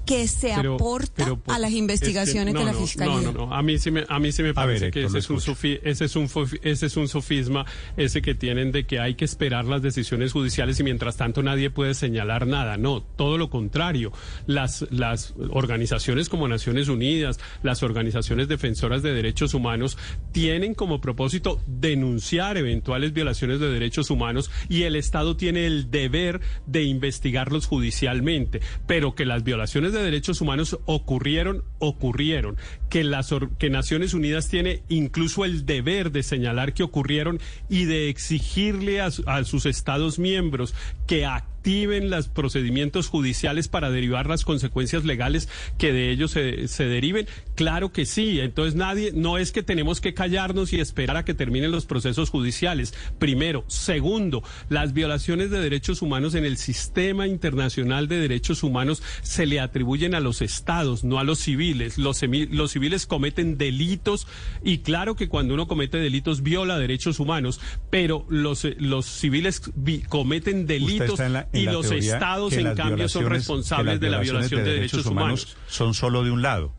que 0.06 0.28
se 0.28 0.52
Pero- 0.56 0.76
aporta 0.76 1.12
pero, 1.24 1.42
a 1.48 1.60
las 1.60 1.70
es 1.70 1.74
que- 1.76 1.80
investigaciones 1.80 2.54
no, 2.54 2.60
de 2.60 2.66
la 2.66 2.72
no, 2.74 2.80
Fiscalía. 2.80 3.16
No, 3.16 3.22
no, 3.32 3.46
no. 3.48 3.54
A 3.54 3.62
mí 3.62 3.78
sí 3.80 3.90
me, 3.92 4.04
a 4.08 4.20
mí 4.20 4.32
sí 4.32 4.44
me 4.44 4.54
parece 4.54 4.86
ver, 4.86 4.92
que 4.92 5.04
ese 5.06 5.20
es, 5.20 5.30
un 5.30 5.38
sofi- 5.40 5.80
ese, 5.84 6.06
es 6.06 6.16
un 6.16 6.30
ese 6.62 6.86
es 6.88 6.98
un 6.98 7.08
sofisma, 7.08 7.66
ese 7.96 8.22
que 8.22 8.36
tienen 8.36 8.72
de 8.72 8.86
que 8.86 9.00
hay 9.00 9.16
que 9.16 9.26
esperar 9.26 9.66
las 9.66 9.82
decisiones 9.82 10.34
judiciales 10.34 10.80
y 10.80 10.84
mientras 10.84 11.16
tanto 11.18 11.42
nadie 11.44 11.70
puede 11.70 11.94
señalar 11.94 12.48
nada. 12.48 12.78
No, 12.78 13.02
todo 13.02 13.38
lo 13.38 13.50
contrario. 13.50 14.12
Las, 14.46 14.86
las 14.92 15.34
organizaciones 15.52 16.28
como 16.30 16.48
Naciones 16.48 16.90
Unidas, 16.90 17.40
las 17.64 17.84
organizaciones 17.84 18.48
defensoras 18.48 19.04
de 19.04 19.14
derechos 19.14 19.54
humanos 19.54 19.98
tienen 20.32 20.74
como 20.74 21.00
propósito 21.00 21.62
denunciar 21.68 22.58
eventuales 22.58 23.14
violaciones 23.14 23.60
de 23.60 23.70
derechos 23.70 24.10
humanos 24.10 24.52
y 24.68 24.84
el 24.84 24.96
Estado 24.96 25.38
tiene 25.38 25.66
el 25.66 25.90
deber 25.92 26.42
de 26.66 26.84
investigarlos 26.84 27.68
judicialmente, 27.68 28.60
pero 28.88 29.16
que 29.16 29.26
las 29.26 29.44
violaciones 29.44 29.93
de 29.94 30.04
derechos 30.04 30.42
humanos 30.42 30.78
ocurrieron, 30.86 31.64
ocurrieron, 31.80 32.58
que 32.90 33.04
las 33.04 33.34
que 33.58 33.70
Naciones 33.70 34.14
Unidas 34.14 34.50
tiene 34.50 34.84
incluso 34.90 35.46
el 35.46 35.66
deber 35.66 36.12
de 36.12 36.24
señalar 36.24 36.74
que 36.74 36.84
ocurrieron 36.84 37.40
y 37.70 37.86
de 37.86 38.10
exigirle 38.10 39.00
a, 39.02 39.12
su- 39.12 39.24
a 39.28 39.44
sus 39.46 39.66
estados 39.66 40.20
miembros 40.20 40.74
que 41.08 41.26
activen 41.68 42.10
los 42.10 42.28
procedimientos 42.28 43.08
judiciales 43.08 43.70
para 43.70 43.90
derivar 43.90 44.28
las 44.28 44.44
consecuencias 44.44 45.06
legales 45.06 45.48
que 45.78 45.94
de 45.94 46.12
ellos 46.12 46.32
se, 46.32 46.68
se 46.68 46.84
deriven? 46.86 47.26
Claro 47.56 47.94
que 47.94 48.06
sí. 48.06 48.42
Entonces 48.42 48.76
nadie, 48.76 49.12
no 49.16 49.38
es 49.38 49.54
que 49.54 49.64
tenemos 49.64 50.02
que 50.02 50.14
callarnos 50.14 50.74
y 50.74 50.82
esperar 50.82 51.16
a 51.16 51.24
que 51.24 51.34
terminen 51.34 51.72
los 51.72 51.86
procesos 51.86 52.30
judiciales. 52.30 52.94
Primero. 53.18 53.64
Segundo, 53.70 54.44
las 54.68 54.92
violaciones 54.92 55.52
de 55.52 55.62
derechos 55.62 56.02
humanos 56.02 56.36
en 56.36 56.44
el 56.44 56.58
sistema 56.58 57.28
internacional 57.28 58.10
de 58.10 58.18
derechos 58.18 58.62
humanos 58.64 59.02
se 59.22 59.46
le 59.46 59.62
atribuyen 59.62 60.16
a 60.16 60.20
los 60.20 60.42
estados, 60.42 61.06
no 61.06 61.18
a 61.18 61.24
los 61.24 61.40
civiles. 61.40 61.98
Los, 61.98 62.18
civiles 62.18 63.06
cometen 63.06 63.58
delitos 63.58 64.28
y 64.66 64.80
claro 64.80 65.16
que 65.16 65.30
cuando 65.30 65.54
uno 65.54 65.70
comete 65.70 65.98
delitos 65.98 66.44
viola 66.44 66.78
derechos 66.78 67.22
humanos, 67.22 67.62
pero 67.90 68.26
los, 68.28 68.66
eh, 68.66 68.76
los 68.80 69.06
civiles 69.06 69.62
vi- 69.76 70.02
cometen 70.02 70.62
Usted 70.64 70.68
delitos 70.74 71.10
está 71.12 71.26
en 71.28 71.34
la- 71.34 71.48
en 71.53 71.53
y 71.54 71.64
los 71.66 71.92
estados 71.92 72.54
en 72.54 72.76
cambio 72.76 73.08
son 73.08 73.28
responsables 73.30 74.00
de 74.00 74.10
la 74.10 74.20
violación 74.20 74.64
de, 74.64 74.74
derechos 74.74 75.06
humanos. 75.06 75.56
son 75.68 75.94
solo 75.94 76.24
de 76.24 76.32
un 76.32 76.42
lado. 76.42 76.74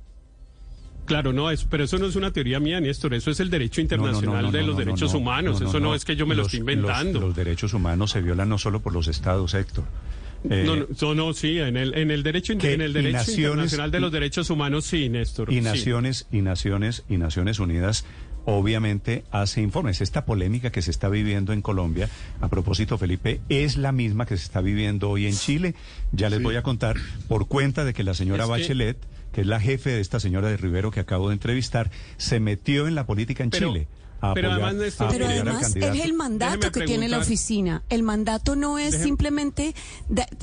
Claro, 1.06 1.34
no, 1.34 1.50
es, 1.50 1.64
pero 1.64 1.84
eso 1.84 1.98
no 1.98 2.06
es 2.06 2.16
una 2.16 2.32
teoría 2.32 2.60
mía, 2.60 2.80
Néstor, 2.80 3.12
eso 3.12 3.30
es 3.30 3.38
el 3.38 3.50
derecho 3.50 3.82
No, 3.82 3.88
no, 3.88 3.96
no, 3.96 4.06
internacional 4.08 4.44
no, 4.46 4.52
de 4.52 4.62
los 4.62 4.76
derechos 4.78 5.12
no, 5.12 5.18
humanos, 5.18 5.60
eso 5.60 5.78
no, 5.78 5.94
es 5.94 6.02
que 6.04 6.16
yo 6.16 6.26
me 6.26 6.34
lo 6.34 6.42
Los- 6.42 6.46
estoy 6.46 6.60
inventando. 6.60 7.20
Los, 7.20 7.28
los 7.28 7.36
derechos 7.36 7.74
humanos 7.74 8.10
se 8.12 8.22
violan 8.22 8.48
no 8.48 8.56
solo 8.56 8.80
por 8.80 8.94
los 8.94 9.06
estados, 9.08 9.52
Héctor. 9.52 9.84
Eh, 10.48 10.64
no, 10.66 11.14
no, 11.14 11.32
sí, 11.34 11.58
en 11.58 11.76
el, 11.76 11.94
en 11.94 12.10
el 12.10 12.22
derecho, 12.22 12.52
en 12.54 12.80
el 12.80 12.92
derecho 12.94 13.18
naciones- 13.18 13.38
internacional 13.38 13.90
de 13.90 14.00
los 14.00 14.12
derechos 14.12 14.48
humanos, 14.50 14.84
sí, 14.86 15.08
Néstor. 15.10 15.50
y 15.52 15.56
sí. 15.56 15.60
naciones 15.60 16.26
y 16.32 16.40
naciones 16.40 17.04
y 17.08 17.16
Naciones 17.18 17.58
Unidas 17.58 18.04
obviamente 18.44 19.24
hace 19.30 19.60
informes. 19.62 20.00
Esta 20.00 20.24
polémica 20.24 20.70
que 20.70 20.82
se 20.82 20.90
está 20.90 21.08
viviendo 21.08 21.52
en 21.52 21.62
Colombia, 21.62 22.08
a 22.40 22.48
propósito, 22.48 22.98
Felipe, 22.98 23.40
es 23.48 23.76
la 23.76 23.92
misma 23.92 24.26
que 24.26 24.36
se 24.36 24.44
está 24.44 24.60
viviendo 24.60 25.10
hoy 25.10 25.26
en 25.26 25.34
Chile. 25.34 25.74
Ya 26.12 26.30
les 26.30 26.42
voy 26.42 26.56
a 26.56 26.62
contar 26.62 26.96
por 27.28 27.48
cuenta 27.48 27.84
de 27.84 27.94
que 27.94 28.04
la 28.04 28.14
señora 28.14 28.44
Es 28.44 28.50
que- 28.50 28.52
Bachelet, 28.52 28.98
que 29.32 29.40
es 29.40 29.46
la 29.46 29.60
jefe 29.60 29.90
de 29.90 30.00
esta 30.00 30.20
señora 30.20 30.48
de 30.48 30.56
Rivero 30.56 30.90
que 30.90 31.00
acabo 31.00 31.28
de 31.28 31.34
entrevistar, 31.34 31.90
se 32.18 32.38
metió 32.40 32.86
en 32.86 32.94
la 32.94 33.06
política 33.06 33.42
en 33.42 33.50
Pero- 33.50 33.72
Chile. 33.72 33.88
A 34.30 34.34
pero 34.34 34.50
apoyar- 34.52 34.68
además, 34.70 35.00
a 35.00 35.08
Pero 35.08 35.26
además 35.26 35.76
es 35.76 36.00
el 36.04 36.12
mandato 36.14 36.70
que 36.72 36.80
tiene 36.86 37.08
la 37.08 37.18
oficina. 37.18 37.82
El 37.88 38.02
mandato 38.02 38.56
no 38.56 38.78
es 38.78 38.94
Déjeme- 38.94 39.04
simplemente 39.04 39.74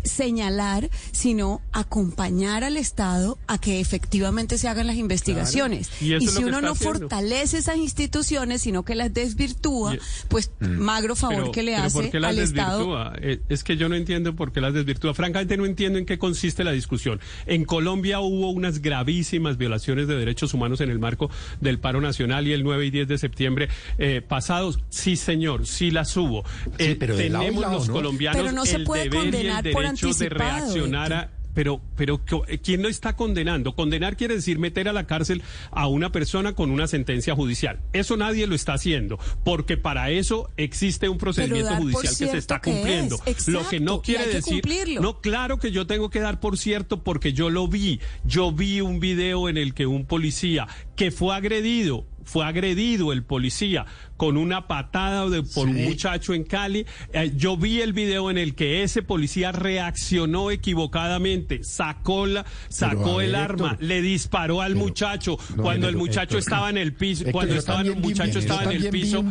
señalar, 0.04 0.90
sino 1.12 1.62
acompañar 1.72 2.64
al 2.64 2.78
Estado 2.78 3.38
a 3.48 3.58
que 3.60 3.80
efectivamente 3.80 4.58
se 4.58 4.68
hagan 4.68 4.88
las 4.88 4.96
investigaciones. 4.96 5.90
Claro. 6.00 6.24
Y 6.24 6.28
si 6.28 6.44
uno 6.44 6.62
no 6.62 6.72
haciendo. 6.72 7.00
fortalece 7.00 7.58
esas 7.58 7.78
instituciones, 7.78 8.62
sino 8.62 8.84
que 8.84 8.96
las 8.96 9.14
desvirtúa, 9.14 9.96
Y- 9.96 10.00
pues 10.28 10.52
magro 10.60 11.16
favor 11.16 11.38
Pero- 11.38 11.52
que 11.52 11.64
le 11.64 11.72
pero 11.76 11.90
¿por 11.90 12.02
hace 12.04 12.12
qué 12.12 12.20
las 12.20 12.30
al 12.32 12.40
Estado. 12.40 12.78
desvirtúa? 12.80 13.14
Eh, 13.22 13.40
Es 13.50 13.64
que 13.64 13.78
yo 13.78 13.90
no 13.90 13.96
entiendo 13.96 14.36
por 14.36 14.52
qué 14.52 14.62
las 14.62 14.74
desvirtúa. 14.74 15.14
Francamente 15.14 15.58
no 15.58 15.66
entiendo 15.66 16.00
en 16.00 16.06
qué 16.06 16.18
consiste 16.18 16.64
la 16.64 16.72
discusión. 16.72 17.20
En 17.46 17.66
Colombia 17.66 18.20
hubo 18.20 18.50
unas 18.52 18.82
gravísimas 18.82 19.58
violaciones 19.58 20.08
de 20.08 20.16
derechos 20.16 20.54
humanos 20.54 20.82
en 20.82 20.90
el 20.90 21.00
marco 21.00 21.30
del 21.60 21.80
paro 21.80 22.02
nacional 22.02 22.48
y 22.48 22.54
el 22.54 22.64
9 22.64 22.86
y 22.86 22.92
10 22.92 23.08
de 23.08 23.18
septiembre 23.18 23.70
eh, 23.98 24.22
pasados. 24.22 24.80
Sí, 24.90 25.16
señor, 25.16 25.66
sí 25.68 25.92
las 25.92 26.16
hubo. 26.18 26.44
Sí, 26.78 26.96
pero 26.96 27.16
de 27.16 27.24
tenemos 27.24 27.62
lado, 27.62 27.74
los 27.76 27.88
¿no? 27.88 27.94
colombianos 27.94 28.42
Pero 28.42 28.52
no 28.54 28.66
se 28.66 28.78
el 28.78 28.84
puede 28.84 29.04
deber 29.04 29.16
y 29.16 29.28
el 29.28 29.32
condenar 29.32 29.64
por 29.72 29.84
derecho 29.84 30.06
de 30.08 30.12
anticipado, 30.12 30.60
reaccionar 30.60 31.14
a... 31.14 31.32
Pero, 31.54 31.82
pero 31.96 32.22
¿quién 32.64 32.82
lo 32.82 32.88
está 32.88 33.16
condenando? 33.16 33.76
Condenar 33.76 34.16
quiere 34.16 34.36
decir 34.36 34.58
meter 34.58 34.88
a 34.88 34.94
la 34.94 35.06
cárcel 35.06 35.44
a 35.72 35.88
una 35.88 36.12
persona 36.12 36.54
con 36.54 36.72
una 36.72 36.88
sentencia 36.88 37.36
judicial. 37.36 37.80
Eso 37.94 38.16
nadie 38.18 38.48
lo 38.48 38.56
está 38.56 38.74
haciendo, 38.74 39.20
porque 39.44 39.76
para 39.78 40.12
eso 40.12 40.50
existe 40.58 41.10
un 41.10 41.18
procedimiento 41.18 41.76
judicial 41.76 42.16
que 42.18 42.28
se 42.28 42.38
está 42.38 42.62
cumpliendo. 42.62 43.20
lo 43.48 43.68
que 43.68 43.80
no 43.80 44.02
quiere 44.02 44.28
decir, 44.28 44.64
no, 45.02 45.20
claro 45.20 45.60
que 45.60 45.72
yo 45.72 45.88
tengo 45.88 46.10
que 46.10 46.22
dar 46.22 46.40
por 46.40 46.58
cierto 46.58 47.04
porque 47.04 47.34
yo 47.34 47.50
lo 47.50 47.68
vi. 47.68 48.00
Yo 48.24 48.52
vi 48.52 48.82
un 48.82 49.00
video 49.00 49.50
en 49.50 49.58
el 49.58 49.74
que 49.74 49.86
un 49.86 50.06
policía 50.06 50.68
que 50.96 51.12
fue 51.12 51.36
agredido 51.36 52.06
fue 52.24 52.46
agredido 52.46 53.12
el 53.12 53.24
policía 53.24 53.86
con 54.22 54.38
una 54.38 54.68
patada 54.68 55.28
de, 55.30 55.42
por 55.42 55.68
un 55.68 55.84
muchacho 55.84 56.36
en 56.36 56.44
Cali. 56.44 56.86
Eh, 57.12 57.32
yo 57.36 57.58
vi 57.58 57.82
el 57.82 57.92
video 57.92 58.30
en 58.30 58.38
el 58.38 58.54
que 58.54 58.84
ese 58.84 59.02
policía 59.02 59.52
reaccionó 59.52 60.52
equivocadamente, 60.52 61.64
sacó 61.64 62.28
la, 62.28 62.46
sacó 62.70 63.22
el 63.22 63.34
arma, 63.34 63.78
le 63.80 64.04
disparó 64.04 64.62
al 64.62 64.76
muchacho 64.76 65.40
cuando 65.58 65.90
el 65.90 65.96
muchacho 65.96 66.38
estaba 66.38 66.70
en 66.70 66.78
el 66.78 66.94
piso, 66.94 67.26
cuando 67.32 67.56
estaba 67.56 67.82
el 67.82 67.96
muchacho 67.96 68.38
estaba 68.38 68.64
en 68.66 68.84
el 68.84 68.90
piso, 68.90 69.26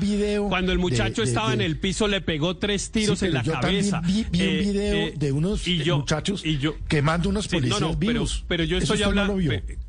cuando 0.48 0.72
el 0.72 0.78
muchacho 0.78 1.22
estaba 1.22 1.52
en 1.54 1.60
el 1.60 1.78
piso 1.78 2.08
le 2.08 2.20
pegó 2.20 2.56
tres 2.56 2.90
tiros 2.90 3.22
en 3.22 3.34
la 3.34 3.44
cabeza. 3.44 4.00
Vi, 4.00 4.26
vi, 4.28 4.42
un 4.42 4.48
eh, 4.48 4.60
video 4.60 5.06
eh, 5.06 5.14
de 5.16 5.30
unos 5.30 5.68
y 5.68 5.78
yo, 5.84 5.98
muchachos 5.98 6.44
y 6.44 6.58
yo, 6.58 6.74
quemando 6.88 7.28
unos 7.28 7.46
policías 7.46 7.80
no, 7.80 7.90
no, 7.90 7.96
vivos. 7.96 8.44
Pero, 8.48 8.64
yo 8.64 8.78
estoy 8.78 9.04
hablando 9.04 9.38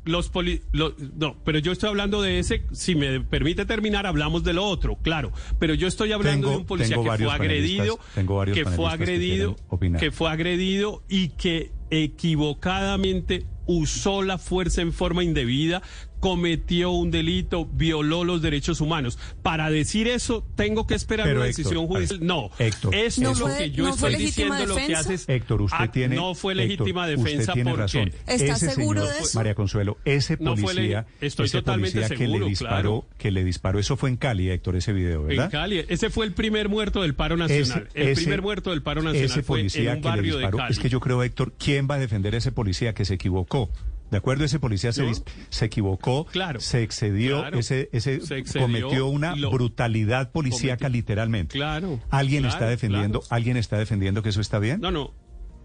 los 0.04 0.28
poli, 0.28 0.62
no, 0.72 1.36
pero 1.44 1.58
yo 1.58 1.72
estoy 1.72 1.88
hablando 1.88 2.22
de 2.22 2.38
ese, 2.38 2.62
si 2.92 2.98
me 2.98 3.20
permite 3.20 3.64
terminar, 3.64 4.06
hablamos 4.06 4.44
de 4.44 4.52
lo 4.52 4.64
otro, 4.64 4.96
claro. 4.96 5.32
Pero 5.58 5.74
yo 5.74 5.88
estoy 5.88 6.12
hablando 6.12 6.50
de 6.50 6.56
un 6.56 6.66
policía 6.66 6.96
que 6.96 7.02
fue 7.02 7.32
agredido, 7.32 7.98
que 8.52 8.64
fue 8.64 8.90
agredido, 8.90 9.56
que 9.98 10.10
fue 10.10 10.30
agredido 10.30 11.02
y 11.08 11.30
que 11.30 11.72
equivocadamente 11.90 13.46
usó 13.66 14.22
la 14.22 14.38
fuerza 14.38 14.82
en 14.82 14.92
forma 14.92 15.22
indebida 15.22 15.82
cometió 16.22 16.92
un 16.92 17.10
delito, 17.10 17.66
violó 17.66 18.22
los 18.22 18.42
derechos 18.42 18.80
humanos. 18.80 19.18
Para 19.42 19.70
decir 19.70 20.06
eso, 20.06 20.46
tengo 20.54 20.86
que 20.86 20.94
esperar 20.94 21.34
una 21.34 21.46
decisión 21.46 21.88
judicial. 21.88 22.20
No, 22.22 22.48
Héctor, 22.60 22.94
esto 22.94 23.32
es 23.32 23.38
lo 23.40 23.46
que 23.48 23.72
yo 23.72 23.88
estoy 23.88 24.14
diciendo, 24.14 24.64
lo 24.64 24.76
que 24.76 24.94
haces. 24.94 25.28
Héctor, 25.28 25.62
usted 25.62 25.90
tiene. 25.90 26.14
No 26.14 26.36
fue 26.36 26.54
legítima 26.54 27.08
defensa 27.08 27.54
tiene 27.54 27.72
porque. 27.72 27.82
Razón. 27.82 28.12
¿Está 28.28 28.54
seguro 28.54 29.04
de 29.04 29.18
eso? 29.18 29.36
María 29.36 29.56
Consuelo, 29.56 29.98
ese 30.04 30.36
policía, 30.36 31.06
estoy 31.20 31.46
ese 31.46 31.58
totalmente 31.58 31.98
policía 31.98 32.16
que 32.16 32.28
le 32.28 32.38
disparó, 32.46 33.04
que 33.18 33.32
le 33.32 33.42
disparó, 33.42 33.80
eso 33.80 33.96
fue 33.96 34.08
en 34.08 34.16
Cali, 34.16 34.48
Héctor, 34.48 34.76
ese 34.76 34.92
video, 34.92 35.24
¿verdad? 35.24 35.46
En 35.46 35.50
Cali, 35.50 35.84
ese 35.88 36.08
fue 36.08 36.24
el 36.24 36.34
primer 36.34 36.68
muerto 36.68 37.02
del 37.02 37.16
paro 37.16 37.36
nacional. 37.36 37.88
el 37.94 38.14
primer 38.14 38.42
muerto 38.42 38.70
del 38.70 38.82
paro 38.82 39.02
nacional 39.02 39.24
ese 39.24 39.42
policía 39.42 39.82
fue 39.82 39.90
en 39.90 39.96
un 39.96 40.02
barrio 40.04 40.36
de 40.38 40.50
Cali. 40.50 40.70
Es 40.72 40.78
que 40.78 40.88
yo 40.88 41.00
creo, 41.00 41.20
Héctor, 41.24 41.52
¿quién 41.58 41.88
va 41.90 41.96
a 41.96 41.98
defender 41.98 42.36
a 42.36 42.38
ese 42.38 42.52
policía 42.52 42.94
que 42.94 43.04
se 43.04 43.14
equivocó? 43.14 43.70
¿De 44.12 44.18
acuerdo? 44.18 44.44
Ese 44.44 44.60
policía 44.60 44.92
se, 44.92 45.10
se, 45.48 45.64
equivocó, 45.64 46.26
claro, 46.26 46.60
se 46.60 46.82
excedió, 46.82 47.46
ese, 47.48 47.88
ese 47.92 48.20
cometió 48.58 49.06
una 49.06 49.34
brutalidad 49.34 50.32
policíaca 50.32 50.90
literalmente. 50.90 51.54
Claro. 51.56 51.98
¿Alguien 52.10 52.44
está 52.44 52.66
defendiendo, 52.66 53.22
alguien 53.30 53.56
está 53.56 53.78
defendiendo 53.78 54.22
que 54.22 54.28
eso 54.28 54.42
está 54.42 54.58
bien? 54.58 54.82
No, 54.82 54.90
no. 54.90 55.14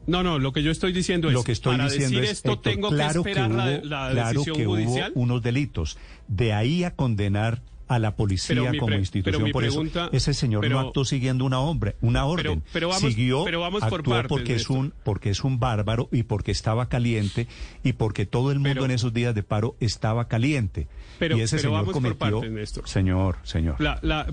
No, 0.06 0.24
no, 0.24 0.40
lo 0.40 0.54
que 0.54 0.64
yo 0.64 0.72
estoy 0.72 0.94
diciendo 0.94 1.28
es 1.28 1.34
lo 1.34 1.44
que 1.44 1.52
estoy 1.52 1.76
para 1.76 1.90
diciendo 1.90 2.22
decir 2.22 2.32
esto 2.32 2.58
tengo 2.60 2.90
que 2.90 3.06
esperar 3.06 3.52
la, 3.84 4.14
decisión 4.14 4.56
que 4.56 4.66
judicial. 4.66 5.12
Hubo 5.14 5.24
unos 5.24 5.44
delitos. 5.44 5.98
De 6.30 6.54
ahí 6.54 6.86
a 6.86 6.96
condenar 6.96 7.62
a 7.88 8.00
la 8.00 8.16
policía 8.16 8.72
como 8.78 8.96
institución. 8.96 9.52
Por 9.52 9.64
eso 9.64 9.84
ese 10.12 10.34
señor 10.34 10.70
no 10.70 10.80
actuó 10.80 11.06
siguiendo 11.06 11.46
una, 11.46 11.60
hombre, 11.60 11.96
una 12.02 12.26
orden. 12.26 12.64
Pero, 12.74 12.90
vamos, 12.90 13.14
Siguió, 13.14 13.44
pero 13.46 13.62
vamos 13.62 13.84
actuó 13.84 14.04
por 14.04 14.28
porque 14.28 14.56
es 14.56 14.70
un 14.70 14.94
porque 15.04 15.30
es 15.30 15.44
un 15.44 15.60
bárbaro 15.60 16.10
y 16.12 16.24
porque 16.24 16.52
estaba 16.52 16.90
caliente 16.90 17.48
y 17.84 17.94
porque 17.94 18.26
todo 18.26 18.52
el 18.52 18.60
mundo 18.60 18.86
en 18.86 18.92
esos 18.92 19.14
días 19.14 19.34
de 19.36 19.44
paro 19.44 19.76
estaba 19.80 20.28
caliente. 20.28 20.88
Pero, 21.20 21.38
y 21.38 21.42
ese 21.42 21.58
señor 21.58 21.80
vamos 21.80 21.94
cometió, 21.94 22.40
por 22.42 22.50
Néstor. 22.50 22.88
Señor, 22.88 23.38
señor. 23.44 23.78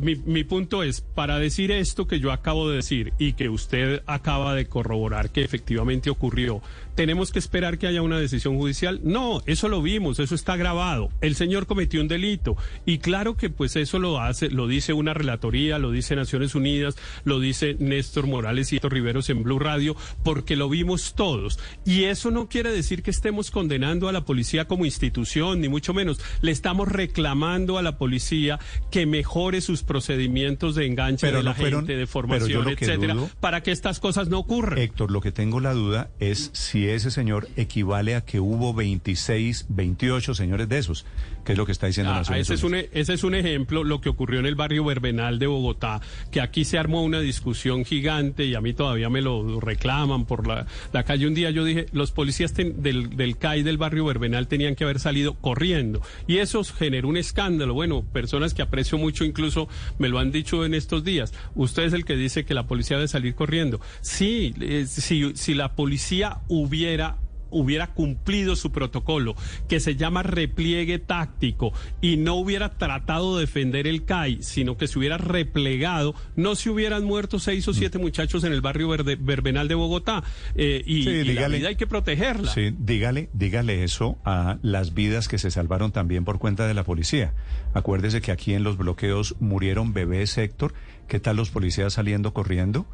mi, 0.01 0.17
mi 0.17 0.45
punto 0.45 0.83
es, 0.83 1.01
para 1.01 1.39
decir 1.39 1.71
esto 1.71 2.07
que 2.07 2.21
yo 2.21 2.33
acabo 2.33 2.69
de 2.69 2.77
decir 2.77 3.15
y 3.19 3.33
que 3.33 3.49
usted 3.49 4.03
acaba 4.07 4.55
de 4.55 4.67
corroborar 4.67 5.31
que 5.31 5.43
efectivamente 5.43 6.11
ocurrió, 6.11 6.61
¿tenemos 6.95 7.33
que 7.33 7.39
esperar 7.39 7.79
que 7.79 7.87
haya 7.87 8.03
una 8.03 8.19
decisión 8.19 8.57
judicial? 8.57 9.01
No, 9.03 9.43
eso 9.47 9.69
lo 9.69 9.83
vimos, 9.83 10.19
eso 10.19 10.35
está 10.35 10.57
grabado. 10.57 11.11
El 11.21 11.35
señor 11.35 11.67
cometió 11.67 12.01
un 12.01 12.09
delito 12.09 12.57
y 12.85 12.99
claro 12.99 13.37
que 13.37 13.44
pues 13.51 13.77
eso 13.77 13.99
lo 13.99 14.21
hace, 14.21 14.51
lo 14.51 14.67
dice 14.67 14.93
una 14.93 15.15
relatoría, 15.15 15.79
lo 15.79 15.91
dice 15.91 16.17
Naciones 16.17 16.55
Unidas, 16.55 16.97
lo 17.25 17.41
dice 17.41 17.77
Néstor 17.79 18.27
Morales 18.27 18.73
y 18.73 18.77
Héctor 18.77 18.93
Riveros 18.93 19.31
en 19.31 19.43
Blue 19.43 19.59
Radio, 19.59 19.97
porque 20.23 20.57
lo 20.57 20.69
vimos 20.69 21.15
todos. 21.15 21.59
Y 21.85 22.05
eso 22.05 22.31
no 22.31 22.49
quiere 22.49 22.71
decir 22.71 23.03
que 23.03 23.11
estemos 23.11 23.51
condenando 23.51 24.09
a 24.09 24.13
la 24.13 24.25
policía 24.25 24.67
como 24.67 24.85
institución, 24.85 25.61
ni 25.61 25.69
mucho 25.69 25.95
menos. 25.95 26.21
Le 26.41 26.53
estamos 26.53 26.89
reclamando 26.89 27.79
a 27.79 27.83
la 27.83 27.99
policía 27.99 28.59
que 28.91 29.07
mejore 29.07 29.61
sus 29.61 29.83
procedimientos 29.83 30.75
de 30.75 30.87
enganche 30.87 31.31
de 31.31 31.43
la 31.43 31.55
gente, 31.55 31.97
de 31.97 32.07
formación, 32.07 32.69
etcétera, 32.69 33.17
para 33.41 33.63
que 33.63 33.73
estas 33.73 34.01
cosas 34.01 34.29
no 34.29 34.39
ocurran. 34.39 34.79
Héctor, 34.79 35.11
lo 35.11 35.21
que 35.21 35.33
tengo 35.33 35.61
la 35.61 35.73
duda 35.73 36.11
es 36.21 36.51
si 36.53 36.89
ese 36.89 37.11
señor 37.11 37.49
equivale 37.57 38.15
a 38.15 38.23
que 38.23 38.41
hubo 38.41 38.75
26, 38.75 39.67
28 39.69 40.35
señores 40.35 40.69
de 40.69 40.79
esos, 40.79 41.07
que 41.45 41.53
es 41.53 41.59
lo 41.59 41.67
que 41.67 41.73
está 41.73 41.87
diciendo 41.87 42.13
ah, 42.13 42.19
Naciones 42.19 42.51
ese 42.51 42.67
Unidas. 42.67 42.85
Es 42.85 42.93
un, 42.93 42.99
ese 43.01 43.15
es 43.15 43.25
un 43.25 43.35
ejemplo, 43.35 43.85
lo 43.85 44.01
que 44.01 44.09
ocurrió 44.09 44.41
en 44.41 44.47
el 44.47 44.55
barrio 44.55 44.85
Verbenal 44.85 45.39
de 45.39 45.47
Bogotá, 45.47 46.01
que 46.31 46.41
aquí 46.41 46.65
se 46.65 46.79
armó 46.79 47.03
una 47.03 47.21
discusión 47.21 47.85
gigante 47.85 48.45
y 48.45 48.55
a 48.55 48.61
mí 48.61 48.73
todavía 48.73 49.11
me 49.11 49.23
lo 49.23 49.61
reclaman 49.61 50.25
por 50.25 50.47
la, 50.47 50.67
la 50.93 51.05
calle. 51.05 51.27
Un 51.27 51.35
día 51.35 51.51
yo 51.51 51.65
dije, 51.65 51.87
los 51.93 52.13
policías 52.13 52.55
del, 52.55 53.17
del 53.17 53.37
CAI 53.37 53.63
del 53.63 53.79
barrio 53.79 54.05
Verbenal 54.05 54.49
tenían 54.49 54.75
que 54.75 54.85
haber 54.85 55.01
salido 55.01 55.35
corriendo 55.35 56.01
y 56.27 56.39
eso 56.39 56.63
generó 56.65 57.09
un 57.09 57.17
escándalo. 57.17 57.75
Bueno, 57.75 58.03
personas 58.03 58.55
que 58.55 58.63
aprecio 58.63 58.99
mucho 58.99 59.25
incluso 59.25 59.69
me 59.99 60.09
lo 60.09 60.19
han 60.19 60.33
dicho 60.33 60.65
en 60.65 60.75
estos 60.75 61.05
días. 61.05 61.33
Usted 61.55 61.85
es 61.85 61.93
el 61.93 62.05
que 62.05 62.17
dice 62.17 62.45
que 62.45 62.55
la 62.55 62.67
policía 62.67 62.97
debe 62.97 63.09
salir 63.09 63.35
corriendo. 63.35 63.81
Sí, 64.01 64.55
eh, 64.61 64.87
si, 64.87 65.33
si 65.35 65.55
la 65.55 65.75
policía 65.75 66.39
hubiera 66.49 67.17
hubiera 67.55 67.89
cumplido 67.89 68.57
su 68.57 68.73
protocolo, 68.73 69.35
que 69.69 69.81
se 69.81 69.97
llama 69.97 70.23
repliegue 70.23 70.99
táctico, 70.99 71.73
y 72.01 72.17
no 72.17 72.35
hubiera 72.35 72.71
tratado 72.71 73.37
de 73.37 73.43
defender 73.43 73.87
el 73.87 74.05
CAI, 74.05 74.43
sino 74.43 74.77
que 74.77 74.89
se 74.89 74.99
hubiera 74.99 75.17
replegado, 75.17 76.15
no 76.37 76.55
se 76.55 76.71
hubieran 76.71 77.05
muerto 77.05 77.39
seis 77.39 77.67
o 77.69 77.71
mm. 77.71 77.75
siete 77.75 77.99
muchachos 77.99 78.45
en 78.45 78.53
el 78.53 78.61
barrio 78.61 78.89
Verde, 78.89 79.17
Verbenal 79.17 79.69
de 79.69 79.75
Bogotá. 79.75 80.23
Eh, 80.55 80.83
y, 80.85 81.05
la 81.35 81.49
vida 81.49 81.69
hay 81.69 81.77
que 81.77 81.87
protegerla. 81.87 82.53
Sí, 82.53 82.75
dígale, 82.79 83.31
dígale 83.33 83.85
eso 83.85 84.19
a 84.25 84.59
las 84.63 84.95
vidas 84.95 85.29
que 85.29 85.39
se 85.39 85.51
salvaron 85.51 85.93
también 85.93 86.25
por 86.25 86.39
cuenta 86.39 86.67
de 86.67 86.75
la 86.75 86.85
policía. 86.85 87.33
Acuérdese 87.73 88.21
que 88.21 88.33
aquí 88.33 88.55
en 88.55 88.65
los 88.65 88.77
bloqueos 88.77 89.37
murieron 89.41 89.93
bebés, 89.93 90.37
Héctor. 90.39 90.75
¿Qué 91.09 91.21
tal 91.21 91.37
los 91.37 91.51
policías 91.51 91.95
saliendo 91.95 92.33
corriendo? 92.33 92.87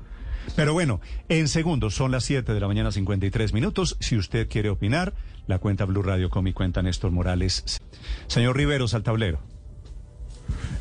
Pero 0.57 0.73
bueno, 0.73 1.01
en 1.29 1.49
segundos, 1.49 1.95
son 1.95 2.11
las 2.11 2.25
7 2.25 2.53
de 2.53 2.61
la 2.61 2.67
mañana 2.67 2.93
53 2.93 3.53
minutos. 3.53 3.97
Si 4.01 4.17
usted 4.17 4.49
quiere 4.49 4.71
opinar, 4.71 5.15
la 5.47 5.59
cuenta 5.59 5.85
Blue 5.85 6.03
Radio 6.03 6.31
con 6.31 6.45
mi 6.45 6.53
cuenta 6.53 6.83
Néstor 6.83 7.11
Morales. 7.11 7.81
Señor 8.27 8.57
Riveros, 8.57 8.95
al 8.95 9.03
tablero. 9.03 9.41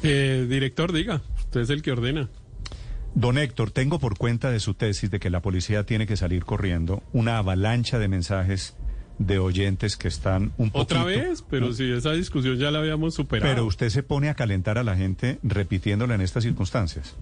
Eh, 0.04 0.48
director, 0.50 0.92
diga, 0.92 1.22
usted 1.38 1.62
es 1.62 1.70
el 1.70 1.82
que 1.82 1.92
ordena. 1.92 2.30
Don 3.16 3.38
Héctor, 3.38 3.72
tengo 3.72 4.00
por 4.00 4.18
cuenta 4.18 4.52
de 4.52 4.60
su 4.60 4.76
tesis 4.76 5.10
de 5.10 5.20
que 5.20 5.30
la 5.30 5.42
policía 5.42 5.86
tiene 5.86 6.08
que 6.08 6.16
salir 6.16 6.46
corriendo 6.46 7.04
una 7.12 7.38
avalancha 7.38 8.00
de 8.00 8.08
mensajes 8.08 8.76
de 9.18 9.40
oyentes 9.40 9.98
que 9.98 10.08
están 10.08 10.54
un 10.58 10.72
poco. 10.72 10.84
¿Otra 10.84 11.04
vez? 11.04 11.44
Pero 11.50 11.74
si 11.74 11.92
esa 11.92 12.14
discusión 12.14 12.58
ya 12.58 12.72
la 12.72 12.80
habíamos 12.80 13.16
superado. 13.16 13.54
Pero 13.54 13.66
usted 13.66 13.90
se 13.90 14.04
pone 14.04 14.30
a 14.30 14.36
calentar 14.36 14.78
a 14.78 14.84
la 14.84 14.96
gente 14.96 15.40
repitiéndola 15.44 16.16
en 16.16 16.22
estas 16.22 16.44
circunstancias. 16.44 17.16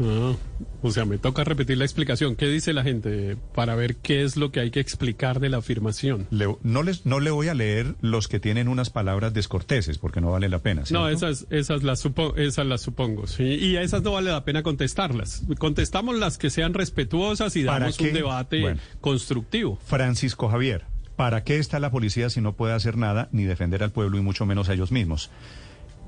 Ah, 0.00 0.34
o 0.82 0.90
sea, 0.90 1.04
me 1.04 1.18
toca 1.18 1.44
repetir 1.44 1.78
la 1.78 1.84
explicación. 1.84 2.36
¿Qué 2.36 2.48
dice 2.48 2.72
la 2.72 2.82
gente 2.82 3.36
para 3.54 3.74
ver 3.74 3.96
qué 3.96 4.22
es 4.22 4.36
lo 4.36 4.50
que 4.50 4.60
hay 4.60 4.70
que 4.70 4.80
explicar 4.80 5.40
de 5.40 5.48
la 5.48 5.58
afirmación? 5.58 6.26
no, 6.62 6.82
les, 6.82 7.06
no 7.06 7.20
le 7.20 7.30
voy 7.30 7.48
a 7.48 7.54
leer 7.54 7.94
los 8.00 8.28
que 8.28 8.40
tienen 8.40 8.68
unas 8.68 8.90
palabras 8.90 9.34
descorteses 9.34 9.98
porque 9.98 10.20
no 10.20 10.30
vale 10.30 10.48
la 10.48 10.60
pena. 10.60 10.84
No, 10.90 11.08
esas, 11.08 11.46
esas, 11.50 11.82
las 11.82 12.06
esas 12.36 12.66
las 12.66 12.80
supongo. 12.80 13.26
¿sí? 13.26 13.44
Y 13.44 13.76
a 13.76 13.82
esas 13.82 14.02
no 14.02 14.12
vale 14.12 14.30
la 14.30 14.44
pena 14.44 14.62
contestarlas. 14.62 15.44
Contestamos 15.58 16.18
las 16.18 16.38
que 16.38 16.50
sean 16.50 16.74
respetuosas 16.74 17.54
y 17.56 17.62
damos 17.62 17.98
un 18.00 18.12
debate 18.12 18.76
constructivo. 19.00 19.78
Francisco 19.84 20.48
Javier, 20.48 20.84
¿para 21.16 21.44
qué 21.44 21.58
está 21.58 21.80
la 21.80 21.90
policía 21.90 22.30
si 22.30 22.40
no 22.40 22.54
puede 22.54 22.74
hacer 22.74 22.96
nada 22.96 23.28
ni 23.32 23.44
defender 23.44 23.82
al 23.82 23.92
pueblo 23.92 24.18
y 24.18 24.22
mucho 24.22 24.46
menos 24.46 24.68
a 24.68 24.74
ellos 24.74 24.90
mismos? 24.90 25.30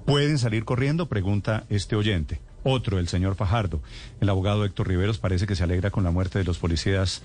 ¿Pueden 0.07 0.39
salir 0.39 0.65
corriendo? 0.65 1.09
Pregunta 1.09 1.65
este 1.71 1.97
oyente. 1.97 2.41
Otro, 2.65 2.99
el 2.99 3.09
señor 3.09 3.37
Fajardo. 3.37 3.81
El 4.21 4.29
abogado 4.29 4.65
Héctor 4.65 4.89
Riveros 4.89 5.19
parece 5.19 5.47
que 5.47 5.55
se 5.55 5.63
alegra 5.63 5.91
con 5.91 6.03
la 6.03 6.11
muerte 6.11 6.39
de 6.39 6.45
los 6.45 6.59
policías 6.59 7.23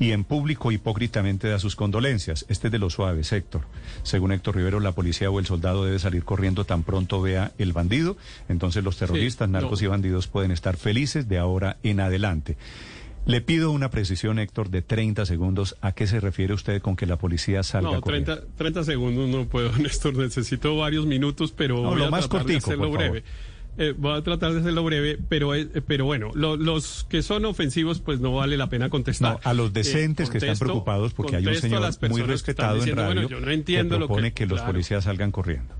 y 0.00 0.12
en 0.12 0.24
público 0.24 0.70
hipócritamente 0.72 1.48
da 1.48 1.58
sus 1.58 1.76
condolencias. 1.76 2.46
Este 2.48 2.68
es 2.68 2.72
de 2.72 2.78
los 2.78 2.94
suaves, 2.94 3.32
Héctor. 3.32 3.62
Según 4.02 4.32
Héctor 4.32 4.56
Rivero, 4.56 4.80
la 4.80 4.92
policía 4.92 5.30
o 5.30 5.38
el 5.38 5.46
soldado 5.46 5.84
debe 5.84 5.98
salir 5.98 6.24
corriendo 6.24 6.64
tan 6.64 6.84
pronto 6.84 7.20
vea 7.20 7.52
el 7.58 7.72
bandido. 7.72 8.16
Entonces 8.48 8.84
los 8.84 8.96
terroristas, 8.96 9.48
narcos 9.48 9.82
y 9.82 9.86
bandidos 9.86 10.28
pueden 10.28 10.50
estar 10.52 10.76
felices 10.76 11.28
de 11.28 11.38
ahora 11.38 11.78
en 11.82 12.00
adelante. 12.00 12.56
Le 13.26 13.42
pido 13.42 13.72
una 13.72 13.90
precisión, 13.90 14.38
Héctor, 14.38 14.70
de 14.70 14.80
30 14.80 15.26
segundos. 15.26 15.76
¿A 15.82 15.92
qué 15.92 16.06
se 16.06 16.18
refiere 16.18 16.54
usted 16.54 16.80
con 16.80 16.96
que 16.96 17.04
la 17.04 17.16
policía 17.16 17.62
salga 17.62 17.90
No, 17.90 18.00
corriendo? 18.00 18.34
30, 18.36 18.56
30 18.56 18.84
segundos 18.84 19.28
no 19.28 19.46
puedo, 19.46 19.70
Néstor. 19.78 20.16
Necesito 20.16 20.76
varios 20.76 21.04
minutos, 21.04 21.52
pero 21.52 21.82
No, 21.82 21.90
voy 21.90 21.98
lo 21.98 22.06
a 22.06 22.10
más 22.10 22.22
de 22.22 22.28
cortico, 22.30 22.58
hacerlo 22.58 22.88
por 22.88 22.98
breve. 22.98 23.24
Eh, 23.78 23.94
voy 23.96 24.18
a 24.18 24.22
tratar 24.22 24.52
de 24.52 24.60
hacerlo 24.60 24.82
breve, 24.84 25.18
pero 25.28 25.54
eh, 25.54 25.66
pero 25.86 26.04
bueno, 26.04 26.30
lo- 26.34 26.56
los 26.56 27.04
que 27.08 27.22
son 27.22 27.44
ofensivos, 27.44 28.00
pues 28.00 28.18
no 28.20 28.34
vale 28.34 28.56
la 28.56 28.68
pena 28.68 28.90
contestar. 28.90 29.34
No, 29.34 29.40
a 29.44 29.54
los 29.54 29.68
Eh, 29.68 29.72
decentes 29.74 30.30
que 30.30 30.38
están 30.38 30.58
preocupados 30.58 31.14
porque 31.14 31.36
hay 31.36 31.46
un 31.46 31.54
señor 31.54 31.82
muy 32.10 32.22
respetado 32.22 32.74
en 32.74 32.78
diciendo, 32.80 33.02
radio 33.02 33.14
Bueno, 33.22 33.28
yo 33.28 33.40
no 33.40 33.50
entiendo 33.52 33.94
que 33.94 34.00
lo 34.00 34.06
propone 34.08 34.30
que, 34.32 34.34
que, 34.44 34.46
los 34.46 34.58
claro. 34.58 34.72
policías 34.72 35.04
salgan 35.04 35.30
corriendo. 35.30 35.74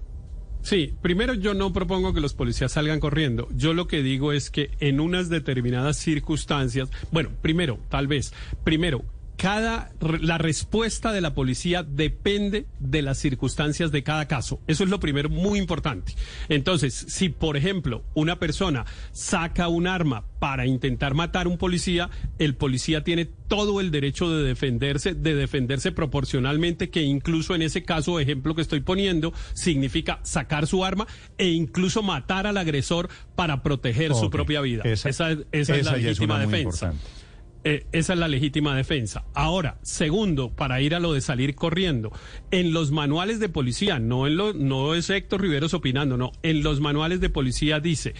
Sí, 0.62 0.92
primero 1.02 1.34
yo 1.34 1.54
no 1.54 1.72
propongo 1.72 2.12
que 2.12 2.20
los 2.20 2.34
policías 2.34 2.72
salgan 2.72 3.00
corriendo. 3.00 3.48
Yo 3.54 3.74
lo 3.74 3.86
que 3.88 4.02
digo 4.02 4.32
es 4.32 4.50
que 4.50 4.70
en 4.80 5.00
unas 5.00 5.28
determinadas 5.28 5.96
circunstancias, 5.96 6.90
bueno, 7.10 7.30
primero, 7.42 7.78
tal 7.88 8.06
vez, 8.06 8.32
primero, 8.64 9.04
cada 9.38 9.92
la 10.20 10.36
respuesta 10.36 11.12
de 11.12 11.20
la 11.20 11.32
policía 11.32 11.84
depende 11.84 12.66
de 12.80 13.02
las 13.02 13.18
circunstancias 13.18 13.92
de 13.92 14.02
cada 14.02 14.26
caso. 14.26 14.60
Eso 14.66 14.82
es 14.82 14.90
lo 14.90 14.98
primero 15.00 15.28
muy 15.30 15.60
importante. 15.60 16.12
Entonces, 16.48 17.06
si 17.08 17.28
por 17.28 17.56
ejemplo 17.56 18.02
una 18.14 18.40
persona 18.40 18.84
saca 19.12 19.68
un 19.68 19.86
arma 19.86 20.24
para 20.40 20.66
intentar 20.66 21.14
matar 21.14 21.46
a 21.46 21.48
un 21.50 21.56
policía, 21.56 22.10
el 22.40 22.56
policía 22.56 23.04
tiene 23.04 23.26
todo 23.26 23.80
el 23.80 23.92
derecho 23.92 24.28
de 24.30 24.42
defenderse, 24.42 25.14
de 25.14 25.34
defenderse 25.36 25.92
proporcionalmente, 25.92 26.90
que 26.90 27.02
incluso 27.02 27.54
en 27.54 27.62
ese 27.62 27.84
caso, 27.84 28.18
ejemplo 28.20 28.54
que 28.56 28.62
estoy 28.62 28.80
poniendo, 28.80 29.32
significa 29.54 30.18
sacar 30.24 30.66
su 30.66 30.84
arma 30.84 31.06
e 31.38 31.48
incluso 31.48 32.02
matar 32.02 32.46
al 32.48 32.56
agresor 32.56 33.08
para 33.36 33.62
proteger 33.62 34.14
su 34.14 34.30
propia 34.30 34.60
vida. 34.60 34.82
Esa- 34.84 35.08
Esa, 35.08 35.30
es- 35.30 35.38
esa 35.52 35.74
es 35.76 35.80
esa 35.82 35.92
la 35.92 35.96
es 35.98 36.02
legítima 36.04 36.38
defensa. 36.40 36.86
importante. 36.88 37.17
Eh, 37.70 37.84
esa 37.92 38.14
es 38.14 38.18
la 38.18 38.28
legítima 38.28 38.74
defensa. 38.74 39.26
Ahora, 39.34 39.76
segundo, 39.82 40.48
para 40.48 40.80
ir 40.80 40.94
a 40.94 41.00
lo 41.00 41.12
de 41.12 41.20
salir 41.20 41.54
corriendo, 41.54 42.10
en 42.50 42.72
los 42.72 42.92
manuales 42.92 43.40
de 43.40 43.50
policía, 43.50 43.98
no 43.98 44.26
en 44.26 44.38
lo, 44.38 44.54
no 44.54 44.94
es 44.94 45.10
Héctor 45.10 45.42
Riveros 45.42 45.74
opinando, 45.74 46.16
no, 46.16 46.32
en 46.42 46.62
los 46.62 46.80
manuales 46.80 47.20
de 47.20 47.28
policía 47.28 47.78
dice 47.78 48.14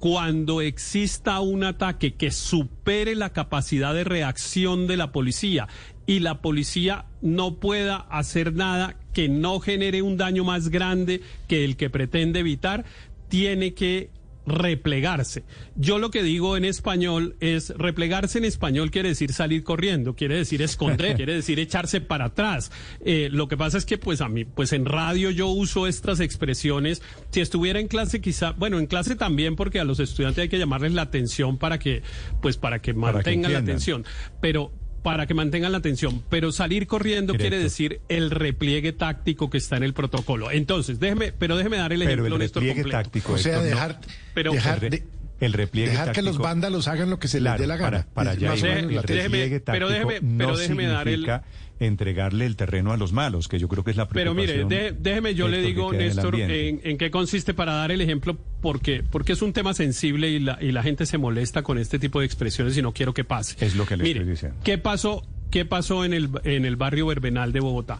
cuando 0.00 0.60
exista 0.60 1.40
un 1.40 1.64
ataque 1.64 2.14
que 2.14 2.30
supere 2.30 3.14
la 3.14 3.32
capacidad 3.32 3.94
de 3.94 4.04
reacción 4.04 4.86
de 4.86 4.96
la 4.98 5.12
policía 5.12 5.68
y 6.06 6.20
la 6.20 6.42
policía 6.42 7.06
no 7.22 7.56
pueda 7.56 7.96
hacer 7.96 8.52
nada 8.54 8.96
que 9.14 9.30
no 9.30 9.60
genere 9.60 10.02
un 10.02 10.18
daño 10.18 10.44
más 10.44 10.68
grande 10.68 11.22
que 11.48 11.64
el 11.64 11.76
que 11.76 11.88
pretende 11.88 12.40
evitar, 12.40 12.84
tiene 13.28 13.72
que 13.74 14.10
replegarse. 14.50 15.44
Yo 15.76 15.98
lo 15.98 16.10
que 16.10 16.22
digo 16.22 16.56
en 16.56 16.64
español 16.64 17.36
es 17.40 17.70
replegarse 17.70 18.38
en 18.38 18.44
español 18.44 18.90
quiere 18.90 19.10
decir 19.10 19.32
salir 19.32 19.62
corriendo, 19.62 20.14
quiere 20.14 20.36
decir 20.36 20.62
esconder, 20.62 21.14
quiere 21.16 21.34
decir 21.34 21.58
echarse 21.58 22.00
para 22.00 22.26
atrás. 22.26 22.70
Eh, 23.04 23.28
lo 23.30 23.48
que 23.48 23.56
pasa 23.56 23.78
es 23.78 23.86
que 23.86 23.98
pues 23.98 24.20
a 24.20 24.28
mí, 24.28 24.44
pues 24.44 24.72
en 24.72 24.84
radio 24.84 25.30
yo 25.30 25.48
uso 25.48 25.86
estas 25.86 26.20
expresiones. 26.20 27.02
Si 27.30 27.40
estuviera 27.40 27.80
en 27.80 27.88
clase 27.88 28.20
quizá, 28.20 28.52
bueno, 28.52 28.78
en 28.78 28.86
clase 28.86 29.16
también 29.16 29.56
porque 29.56 29.80
a 29.80 29.84
los 29.84 30.00
estudiantes 30.00 30.42
hay 30.42 30.48
que 30.48 30.58
llamarles 30.58 30.92
la 30.92 31.02
atención 31.02 31.58
para 31.58 31.78
que, 31.78 32.02
pues 32.42 32.56
para 32.56 32.80
que 32.80 32.94
Para 32.94 33.12
que 33.12 33.16
mantengan 33.16 33.52
la 33.52 33.58
atención. 33.60 34.04
Pero 34.40 34.72
para 35.02 35.26
que 35.26 35.34
mantengan 35.34 35.72
la 35.72 35.78
atención, 35.78 36.22
pero 36.28 36.52
salir 36.52 36.86
corriendo 36.86 37.32
Directo. 37.32 37.48
quiere 37.50 37.62
decir 37.62 38.00
el 38.08 38.30
repliegue 38.30 38.92
táctico 38.92 39.48
que 39.50 39.58
está 39.58 39.76
en 39.76 39.82
el 39.84 39.94
protocolo. 39.94 40.50
Entonces, 40.50 41.00
déjeme, 41.00 41.32
pero 41.32 41.56
déjeme 41.56 41.78
dar 41.78 41.92
el 41.92 42.00
Pero 42.00 42.10
ejemplo 42.12 42.34
el 42.36 42.40
Néstor, 42.40 42.62
repliegue 42.62 42.82
completo. 42.82 43.02
táctico, 43.04 43.32
O 43.32 43.38
sea, 43.38 43.52
Héctor, 43.52 43.62
no- 43.64 43.70
dejar, 43.70 44.00
Pero- 44.34 44.52
dejar, 44.52 44.80
de- 44.80 45.02
el 45.40 45.52
repliegue 45.52 45.90
dejar 45.90 46.12
que 46.12 46.22
los 46.22 46.36
táctico- 46.36 46.42
vándalos 46.44 46.86
hagan 46.88 47.10
lo 47.10 47.18
que 47.18 47.28
se 47.28 47.38
Claro, 47.38 47.54
les 47.58 47.60
dé 47.62 47.66
la 47.66 47.76
gana. 47.76 48.06
Para, 48.14 48.32
allá 48.32 48.50
más 48.50 48.62
o 48.62 48.66
iba. 48.66 48.74
menos 48.76 48.90
el 48.92 49.00
tesis. 49.02 49.16
déjeme- 49.16 49.22
repliegue 49.38 49.60
pero 49.60 49.88
táctico 49.88 50.10
déjeme- 50.10 50.20
no 50.22 50.38
pero 50.46 50.56
déjeme 50.58 50.86
dar 50.86 51.08
el- 51.08 51.14
significa 51.14 51.44
entregarle 51.80 52.44
el 52.44 52.56
terreno 52.56 52.92
a 52.92 52.98
los 52.98 53.12
malos, 53.14 53.48
que 53.48 53.58
yo 53.58 53.66
creo 53.66 53.82
que 53.82 53.90
es 53.90 53.96
la 53.96 54.06
Pero 54.06 54.34
mire, 54.34 54.52
preocupación. 54.52 54.96
déjeme, 55.02 55.34
yo 55.34 55.48
le 55.48 55.62
digo, 55.62 55.92
en 55.94 55.98
Néstor, 56.00 56.34
en 56.38 56.98
qué 56.98 57.10
consiste 57.10 57.54
para 57.54 57.72
dar 57.72 57.90
el 57.90 58.02
ejemplo, 58.02 58.36
porque, 58.60 59.02
porque 59.10 59.32
es 59.32 59.40
un 59.40 59.54
tema 59.54 59.72
sensible 59.72 60.28
y 60.28 60.40
la, 60.40 60.58
y 60.60 60.72
la 60.72 60.82
gente 60.82 61.06
se 61.06 61.16
molesta 61.16 61.62
con 61.62 61.78
este 61.78 61.98
tipo 61.98 62.20
de 62.20 62.26
expresiones 62.26 62.76
y 62.76 62.82
no 62.82 62.92
quiero 62.92 63.14
que 63.14 63.24
pase. 63.24 63.56
Es 63.64 63.76
lo 63.76 63.86
que 63.86 63.96
le 63.96 64.02
Mire, 64.04 64.18
estoy 64.20 64.30
diciendo. 64.32 64.58
¿Qué 64.62 64.76
pasó? 64.76 65.22
¿Qué 65.50 65.64
pasó 65.64 66.04
en 66.04 66.12
el, 66.14 66.30
en 66.44 66.64
el 66.64 66.76
barrio 66.76 67.06
Verbenal 67.06 67.52
de 67.52 67.60
Bogotá? 67.60 67.98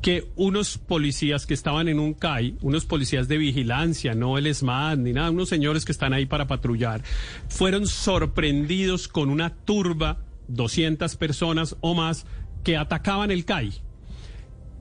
Que 0.00 0.28
unos 0.36 0.78
policías 0.78 1.46
que 1.46 1.54
estaban 1.54 1.88
en 1.88 1.98
un 1.98 2.14
CAI, 2.14 2.56
unos 2.62 2.84
policías 2.84 3.26
de 3.28 3.38
vigilancia, 3.38 4.14
no 4.14 4.38
el 4.38 4.52
SMAT 4.54 4.98
ni 4.98 5.12
nada, 5.12 5.30
unos 5.30 5.48
señores 5.48 5.84
que 5.84 5.92
están 5.92 6.12
ahí 6.12 6.26
para 6.26 6.46
patrullar, 6.46 7.02
fueron 7.48 7.86
sorprendidos 7.86 9.08
con 9.08 9.30
una 9.30 9.50
turba, 9.54 10.18
200 10.48 11.16
personas 11.16 11.76
o 11.80 11.94
más, 11.94 12.24
que 12.62 12.76
atacaban 12.76 13.30
el 13.32 13.44
CAI. 13.44 13.72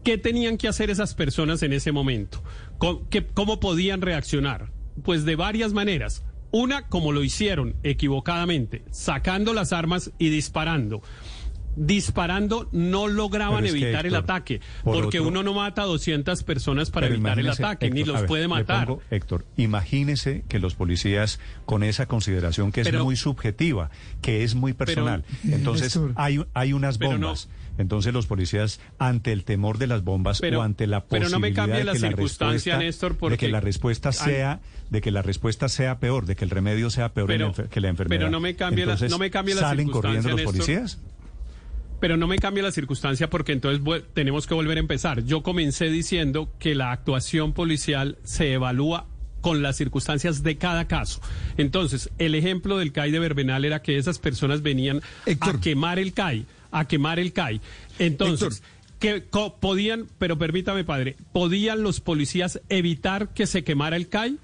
¿Qué 0.03 0.17
tenían 0.17 0.57
que 0.57 0.67
hacer 0.67 0.89
esas 0.89 1.13
personas 1.15 1.61
en 1.63 1.73
ese 1.73 1.91
momento? 1.91 2.43
¿Cómo, 2.77 3.07
qué- 3.09 3.25
cómo 3.25 3.59
podían 3.59 4.01
reaccionar? 4.01 4.71
Pues 5.03 5.25
de 5.25 5.35
varias 5.35 5.73
maneras. 5.73 6.23
Una, 6.51 6.87
como 6.87 7.13
lo 7.13 7.23
hicieron 7.23 7.75
equivocadamente, 7.83 8.83
sacando 8.91 9.53
las 9.53 9.71
armas 9.73 10.11
y 10.19 10.29
disparando. 10.29 11.01
Disparando 11.75 12.67
no 12.71 13.07
lograban 13.07 13.63
Pero 13.63 13.67
es 13.67 13.73
que, 13.79 13.83
evitar 13.87 14.05
el 14.05 14.15
ataque, 14.15 14.59
por 14.83 15.01
porque 15.01 15.19
otro- 15.19 15.29
uno 15.29 15.43
no 15.43 15.53
mata 15.53 15.83
a 15.83 15.85
200 15.85 16.43
personas 16.43 16.91
para 16.91 17.07
evitar 17.07 17.39
el 17.39 17.49
ataque, 17.49 17.89
ni 17.89 18.03
los 18.03 18.19
ver, 18.21 18.25
puede 18.27 18.47
matar. 18.47 18.87
pongo, 18.87 19.01
Héctor, 19.09 19.45
imagínese 19.57 20.43
que 20.49 20.59
los 20.59 20.75
policías 20.75 21.39
con 21.65 21.83
esa 21.83 22.05
consideración 22.07 22.71
que 22.71 22.81
es 22.81 22.87
Pero- 22.89 23.05
muy 23.05 23.15
subjetiva, 23.15 23.89
que 24.21 24.43
es 24.43 24.53
muy 24.55 24.73
personal. 24.73 25.23
Entonces 25.49 25.99
hay, 26.15 26.43
hay 26.53 26.73
unas 26.73 26.99
no- 26.99 27.07
bombas. 27.09 27.49
Entonces 27.77 28.13
los 28.13 28.27
policías 28.27 28.79
ante 28.99 29.31
el 29.31 29.45
temor 29.45 29.77
de 29.77 29.87
las 29.87 30.03
bombas 30.03 30.39
Pero- 30.41 30.59
o 30.59 30.61
ante 30.61 30.87
la 30.87 30.99
pero 31.05 31.21
posibilidad 31.23 31.31
no 31.31 31.39
me 31.39 31.53
cambie 31.53 31.77
de 31.79 31.83
la 31.85 31.93
que 31.93 31.99
la 31.99 32.07
circunstancia, 32.09 32.73
respuesta, 32.73 32.77
Néstor, 32.85 33.13
de 33.13 33.17
porque- 33.17 33.37
que 33.37 33.47
la 33.47 33.59
respuesta 33.61 34.09
Ay. 34.09 34.15
sea 34.15 34.59
de 34.89 35.01
que 35.01 35.09
la 35.09 35.21
respuesta 35.21 35.69
sea 35.69 35.99
peor, 35.99 36.25
de 36.25 36.35
que 36.35 36.43
el 36.43 36.51
remedio 36.51 36.89
sea 36.89 37.13
peor 37.13 37.31
en 37.31 37.41
la 37.43 37.53
que 37.53 37.79
la 37.79 37.87
enfermedad. 37.87 38.19
pero 38.19 38.29
no 38.29 38.41
me 38.41 38.55
cambie 38.57 38.85
la- 38.85 38.91
Entonces, 38.93 39.09
no 39.09 39.17
me 39.17 39.31
cambie 39.31 39.55
la 39.55 39.61
salen 39.61 39.89
corriendo 39.89 40.29
los 40.29 40.41
policías. 40.41 40.99
Pero 42.01 42.17
no 42.17 42.27
me 42.27 42.37
cambia 42.37 42.63
la 42.63 42.71
circunstancia 42.73 43.29
porque 43.29 43.53
entonces 43.53 43.81
tenemos 44.13 44.47
que 44.47 44.53
volver 44.53 44.75
a 44.77 44.81
empezar. 44.81 45.23
Yo 45.23 45.43
comencé 45.43 45.85
diciendo 45.85 46.51
que 46.59 46.75
la 46.75 46.91
actuación 46.91 47.53
policial 47.53 48.17
se 48.23 48.51
evalúa 48.51 49.07
con 49.39 49.61
las 49.61 49.77
circunstancias 49.77 50.43
de 50.43 50.57
cada 50.57 50.87
caso. 50.87 51.21
Entonces, 51.57 52.09
el 52.17 52.35
ejemplo 52.35 52.77
del 52.77 52.91
CAI 52.91 53.11
de 53.11 53.19
Verbenal 53.19 53.65
era 53.65 53.81
que 53.81 53.97
esas 53.97 54.19
personas 54.19 54.61
venían 54.61 55.01
Héctor. 55.25 55.55
a 55.55 55.61
quemar 55.61 55.99
el 55.99 56.13
CAI, 56.13 56.45
a 56.71 56.87
quemar 56.87 57.19
el 57.19 57.33
CAI. 57.33 57.61
Entonces, 57.99 58.63
que 58.99 59.23
podían, 59.59 60.07
pero 60.19 60.37
permítame, 60.37 60.83
padre, 60.83 61.17
¿podían 61.33 61.81
los 61.81 62.01
policías 62.01 62.61
evitar 62.69 63.33
que 63.33 63.47
se 63.47 63.63
quemara 63.63 63.95
el 63.95 64.09
CAI? 64.09 64.37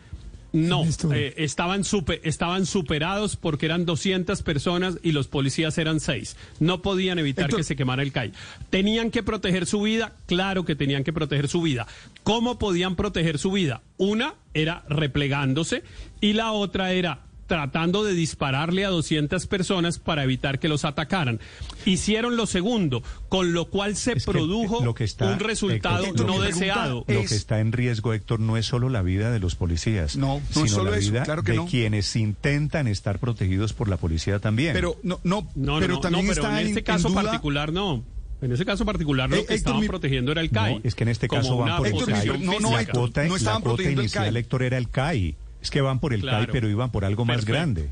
No, 0.54 0.84
eh, 1.14 1.34
estaban, 1.38 1.84
super- 1.84 2.22
estaban 2.24 2.66
superados 2.66 3.36
porque 3.36 3.66
eran 3.66 3.86
200 3.86 4.42
personas 4.44 4.98
y 5.04 5.12
los 5.12 5.28
policías 5.28 5.78
eran 5.78 6.00
6. 6.00 6.36
No 6.60 6.82
podían 6.82 7.20
evitar 7.20 7.50
que 7.58 7.64
se 7.64 7.76
quemara 7.76 8.02
el 8.02 8.12
CAI. 8.12 8.32
¿Tenían 8.70 9.12
que 9.12 9.24
proteger 9.24 9.66
su 9.66 9.82
vida? 9.82 10.16
Claro 10.26 10.64
que 10.66 10.76
tenían 10.76 11.04
que 11.04 11.14
proteger 11.14 11.48
su 11.48 11.62
vida. 11.62 11.86
¿Cómo 12.24 12.58
podían 12.58 12.96
proteger 12.96 13.38
su 13.40 13.52
vida? 13.52 13.82
Una 13.98 14.36
era 14.54 14.84
replegándose 14.90 15.84
y 16.22 16.34
la 16.34 16.52
otra 16.54 16.92
era 16.94 17.27
tratando 17.48 18.04
de 18.04 18.14
dispararle 18.14 18.86
a 18.86 18.90
200 18.90 19.48
personas 19.48 19.98
para 20.00 20.24
evitar 20.24 20.60
que 20.60 20.68
los 20.68 20.86
atacaran. 20.86 21.40
Hicieron 21.86 22.36
lo 22.38 22.46
segundo, 22.46 23.02
con 23.30 23.54
lo 23.54 23.66
cual 23.66 23.96
se 23.96 24.12
Es 24.14 24.26
que 24.26 24.32
produjo 24.32 24.84
lo 24.84 24.94
que 24.94 25.06
está- 25.06 25.32
un 25.32 25.40
resultado 25.40 26.06
Héctor, 26.06 26.26
no 26.28 26.42
deseado. 26.42 27.06
Lo 27.08 27.22
que 27.26 27.36
está 27.36 27.60
en 27.60 27.72
riesgo, 27.72 28.14
Héctor, 28.14 28.40
no 28.40 28.58
es 28.58 28.66
solo 28.66 28.90
la 28.90 29.02
vida 29.02 29.32
de 29.32 29.40
los 29.40 29.56
policías, 29.56 30.16
No, 30.18 30.36
no 30.36 30.38
es 30.40 30.44
sino 30.54 30.68
solo 30.68 30.92
la 30.92 30.98
eso, 30.98 31.12
vida 31.12 31.24
claro 31.24 31.44
que 31.44 31.54
de 31.54 31.58
no. 31.60 31.66
quienes 31.66 32.16
intentan 32.16 32.88
estar 32.88 33.20
protegidos 33.20 33.74
por 33.74 33.88
la 33.90 33.98
policía 33.98 34.40
también. 34.40 34.74
Pero 34.74 34.98
no, 35.04 35.20
no, 35.24 35.48
No, 35.56 35.80
pero 35.80 35.96
no, 35.96 36.00
también 36.02 36.26
no, 36.28 36.34
pero 36.34 36.44
está 36.48 36.62
en 36.62 36.68
este 36.68 36.84
caso 36.84 37.10
duda- 37.10 37.24
particular 37.24 37.72
no. 37.72 38.04
En 38.40 38.52
ese 38.52 38.66
caso 38.66 38.86
particular 38.86 39.28
lo 39.30 39.36
Eh, 39.36 39.40
que 39.40 39.44
Héctor, 39.56 39.56
estaban 39.58 39.82
mi- 39.82 39.88
protegiendo 39.88 40.32
era 40.32 40.42
el 40.42 40.52
CAI. 40.52 40.76
No, 40.76 40.82
es 40.84 40.94
que 40.94 41.04
en 41.04 41.10
este 41.10 41.28
caso 41.28 41.58
van 41.58 41.78
por 41.78 41.88
el 41.88 41.94
Héctor, 41.94 42.10
CAI. 42.14 42.28
no, 42.28 42.60
no. 42.60 42.78
Héctor, 42.80 43.10
no 43.16 43.30
la 43.32 43.36
estaban 43.36 43.62
cuota 43.62 43.62
protegiendo 43.64 44.02
el 44.02 44.06
inicial, 44.06 44.24
CAI. 44.26 44.38
Héctor, 44.38 44.62
era 44.64 44.78
el 44.78 44.90
CAI. 44.90 45.36
Es 45.62 45.70
que 45.72 45.82
van 45.82 46.00
por 46.00 46.14
el 46.14 46.22
Claro. 46.22 46.46
CAI, 46.46 46.52
pero 46.52 46.70
iban 46.70 46.92
por 46.92 47.04
algo 47.06 47.26
más 47.26 47.38
Perfecto. 47.38 47.54
grande. 47.54 47.90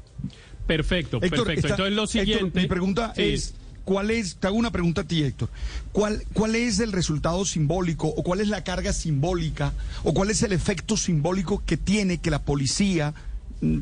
Perfecto, 0.68 1.18
Héctor, 1.22 1.46
perfecto. 1.46 1.68
está- 1.68 1.70
Entonces 1.86 1.96
lo 1.96 2.04
Héctor, 2.04 2.22
siguiente. 2.22 2.62
mi 2.62 2.68
pregunta 2.68 3.14
Sí. 3.16 3.22
es, 3.24 3.54
¿cuál 3.84 4.10
es, 4.12 4.38
te 4.38 4.48
hago 4.48 4.56
una 4.58 4.72
pregunta 4.72 5.02
a 5.02 5.04
ti, 5.04 5.24
Héctor, 5.24 5.50
¿cuál, 5.92 6.24
¿cuál 6.34 6.56
es 6.56 6.80
el 6.80 6.92
resultado 6.92 7.46
simbólico 7.46 8.08
o 8.08 8.24
cuál 8.24 8.42
es 8.42 8.48
la 8.48 8.64
carga 8.64 8.92
simbólica 8.94 9.74
o 10.04 10.14
cuál 10.14 10.32
es 10.32 10.42
el 10.42 10.54
efecto 10.54 10.98
simbólico 10.98 11.62
que 11.66 11.78
tiene 11.78 12.18
que 12.20 12.32
la 12.32 12.42
policía 12.42 13.14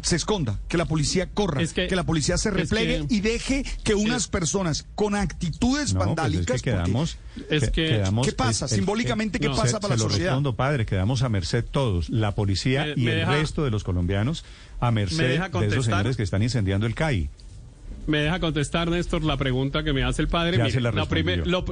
se 0.03 0.15
esconda, 0.15 0.59
que 0.67 0.77
la 0.77 0.85
policía 0.85 1.29
corra, 1.29 1.61
Es 1.61 1.73
que- 1.73 1.87
que, 1.87 1.95
la 1.95 2.03
policía 2.05 2.37
se 2.37 2.49
es 2.49 2.55
replegue 2.55 3.05
que- 3.07 3.15
y 3.15 3.19
deje 3.21 3.65
que 3.83 3.95
unas 3.95 4.27
personas 4.27 4.85
con 4.95 5.15
actitudes 5.15 5.93
No, 5.93 5.99
pues 5.99 6.09
es 6.09 6.15
vandálicas... 6.15 6.45
que 6.45 6.51
porque- 6.53 6.71
quedamos, 6.71 7.17
Es 7.49 7.69
que- 7.71 7.87
quedamos- 7.87 8.25
¿Qué 8.27 8.33
pasa? 8.33 8.67
Simbólicamente, 8.67 9.39
¿qué 9.39 9.49
no, 9.49 9.55
pasa 9.55 9.67
se, 9.67 9.79
para 9.79 9.95
se 9.95 9.99
la 9.99 10.03
lo 10.03 10.09
sociedad? 10.09 10.29
respondo, 10.31 10.55
padre, 10.55 10.85
quedamos 10.85 11.21
a 11.23 11.29
merced 11.29 11.65
todos, 11.69 12.09
la 12.09 12.33
policía 12.35 12.85
Me- 12.85 12.93
y 12.95 13.05
me 13.05 13.11
el 13.13 13.17
deja- 13.19 13.31
resto 13.31 13.63
de 13.65 13.71
los 13.71 13.83
colombianos, 13.83 14.45
a 14.79 14.91
merced 14.91 15.27
deja 15.27 15.49
de 15.49 15.67
esos 15.67 15.85
señores 15.85 16.17
que 16.17 16.23
están 16.23 16.43
incendiando 16.43 16.85
el 16.85 16.95
CAI. 16.95 17.29
Me 18.07 18.19
deja 18.19 18.39
contestar, 18.39 18.89
Néstor, 18.89 19.23
la 19.23 19.37
pregunta 19.37 19.83
que 19.83 19.93
me 19.93 20.03
hace 20.03 20.21
el 20.21 20.27
padre. 20.27 20.57
Ya 20.57 20.69
se 20.69 20.81
la 20.81 20.91
lo, 20.91 21.65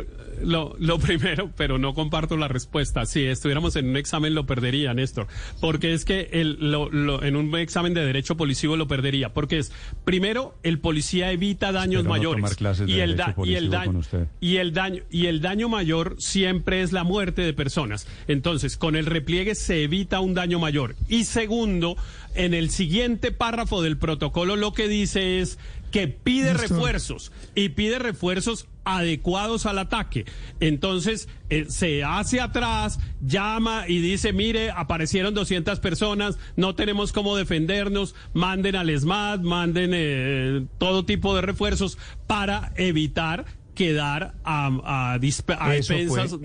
lo- 0.43 0.75
lo 0.79 0.99
primero, 0.99 1.51
pero 1.57 1.77
no 1.77 1.93
comparto 1.93 2.37
la 2.37 2.47
respuesta. 2.47 3.05
Si 3.05 3.25
estuviéramos 3.25 3.75
en 3.75 3.89
un 3.89 3.97
examen 3.97 4.33
lo 4.33 4.45
perdería, 4.45 4.93
Néstor. 4.93 5.27
Porque 5.59 5.93
es 5.93 6.05
que 6.05 6.29
el, 6.33 6.57
lo- 6.71 6.89
lo- 6.89 7.23
en 7.23 7.35
un 7.35 7.55
examen 7.57 7.93
de 7.93 8.05
derecho 8.05 8.37
policivo 8.37 8.77
lo 8.77 8.87
perdería. 8.87 9.33
Porque 9.33 9.57
es, 9.59 9.71
primero, 10.05 10.55
el 10.63 10.79
policía 10.79 11.31
evita 11.31 11.71
daños 11.71 12.01
Espero 12.05 12.09
mayores. 12.09 12.57
y, 12.87 12.99
el 12.99 13.21
y 13.43 13.55
el 13.55 13.69
daño 13.69 14.01
y 14.39 14.55
el 14.57 14.73
daño 14.73 15.03
y 15.09 15.25
el 15.27 15.41
daño 15.41 15.69
mayor 15.69 16.15
siempre 16.19 16.81
es 16.81 16.91
la 16.91 17.03
muerte 17.03 17.41
de 17.41 17.53
personas. 17.53 18.07
Entonces, 18.27 18.77
con 18.77 18.95
el 18.95 19.05
repliegue 19.05 19.55
se 19.55 19.83
evita 19.83 20.19
un 20.21 20.33
daño 20.33 20.59
mayor. 20.59 20.95
Y 21.07 21.25
segundo, 21.25 21.97
en 22.35 22.53
el 22.53 22.69
siguiente 22.69 23.31
párrafo 23.31 23.81
del 23.81 23.97
protocolo 23.97 24.55
lo 24.55 24.73
que 24.73 24.87
dice 24.87 25.39
es 25.39 25.59
que 25.91 26.08
pide 26.08 26.54
refuerzos 26.54 27.32
y 27.56 27.69
pide 27.69 27.99
refuerzos 27.99 28.67
adecuados 28.84 29.65
al 29.65 29.77
ataque. 29.80 30.25
Entonces, 30.60 31.27
eh, 31.49 31.65
se 31.69 32.04
hace 32.04 32.39
atrás, 32.41 32.99
llama 33.21 33.86
y 33.88 33.99
dice, 33.99 34.34
mire, 34.34 34.71
aparecieron 34.71 35.34
200 35.34 35.80
personas, 35.80 36.38
no 36.56 36.73
tenemos 36.75 37.12
cómo 37.12 37.36
defendernos, 37.36 38.15
manden 38.34 38.75
al 38.75 38.89
SMAT, 38.99 39.41
manden 39.41 39.91
eh, 39.93 40.65
todo 40.77 41.06
tipo 41.06 41.36
de 41.36 41.41
refuerzos 41.41 41.97
para 42.27 42.71
evitar 42.75 43.45
quedar 43.75 44.34
a, 44.43 44.67
a, 44.84 45.19
a 45.60 45.75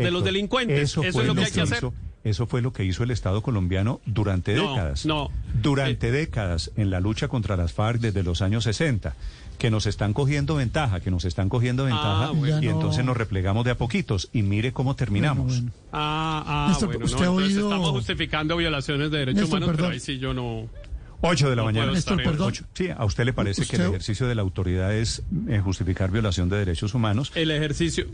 de 0.05 0.11
los 0.11 0.25
delincuentes. 0.25 0.91
Eso, 0.91 1.03
es 1.23 1.27
lo 1.27 1.35
que 1.35 1.41
hay 1.45 1.53
que 1.53 1.61
hacer. 1.63 1.79
hizo- 1.79 1.95
eso 2.29 2.47
fue 2.47 2.61
lo 2.63 2.73
que 2.73 2.85
hizo 2.85 3.03
el 3.05 3.11
Estado 3.11 3.43
colombiano 3.43 4.01
durante 4.07 4.55
No, 4.55 4.71
décadas. 4.71 5.07
no. 5.07 5.31
Durante 5.63 6.09
Eh. 6.09 6.13
décadas 6.13 6.71
en 6.77 6.91
la 6.91 7.01
lucha 7.01 7.29
contra 7.29 7.57
las 7.57 7.73
FARC 7.73 8.01
desde 8.01 8.23
los 8.23 8.43
años 8.43 8.65
60, 8.65 9.15
que 9.59 9.71
nos 9.71 9.87
están 9.87 10.13
cogiendo 10.13 10.57
ventaja, 10.57 11.01
que 11.01 11.11
nos 11.11 11.25
están 11.25 11.49
cogiendo 11.49 11.85
ventaja 11.85 12.31
bueno. 12.33 12.63
y 12.63 12.69
entonces 12.69 13.05
nos 13.05 13.17
replegamos 13.17 13.65
de 13.65 13.71
a 13.71 13.75
poquitos 13.79 14.29
y 14.33 14.43
mire 14.43 14.73
cómo 14.73 14.97
terminamos. 14.97 15.47
Bueno, 15.47 15.63
bueno. 15.73 15.77
Ah, 15.93 16.45
ah, 16.47 16.67
Néstor, 16.69 16.89
bueno, 16.89 17.05
¿usted 17.07 17.19
no, 17.19 17.23
ha 17.25 17.27
entonces 17.29 17.57
oído- 17.57 17.69
estamos 17.71 17.91
justificando 17.93 18.57
violaciones 18.57 19.11
de 19.11 19.19
derechos 19.19 19.41
Néstor, 19.43 19.59
humanos, 19.59 19.69
pero 19.69 19.77
perdón. 19.77 19.93
ahí 19.93 20.01
sí 20.01 20.19
yo 20.19 20.35
no... 20.35 20.67
8 21.23 21.51
de 21.51 21.57
la 21.57 21.63
No 21.63 21.67
mañana. 21.67 21.93
Néstor, 21.93 22.23
perdón. 22.23 22.49
Ocho. 22.49 22.65
Sí, 22.75 22.89
¿a 22.97 23.05
usted 23.05 23.25
le 23.25 23.33
parece 23.33 23.65
que 23.67 23.77
el 23.77 23.83
ejercicio 23.83 24.27
de 24.27 24.35
la 24.35 24.43
autoridad 24.43 24.95
es 24.95 25.23
eh, 25.49 25.61
justificar 25.61 26.11
violación 26.11 26.49
de 26.49 26.59
derechos 26.59 26.95
humanos? 26.95 27.33
El 27.35 27.51
ejercicio, 27.51 28.07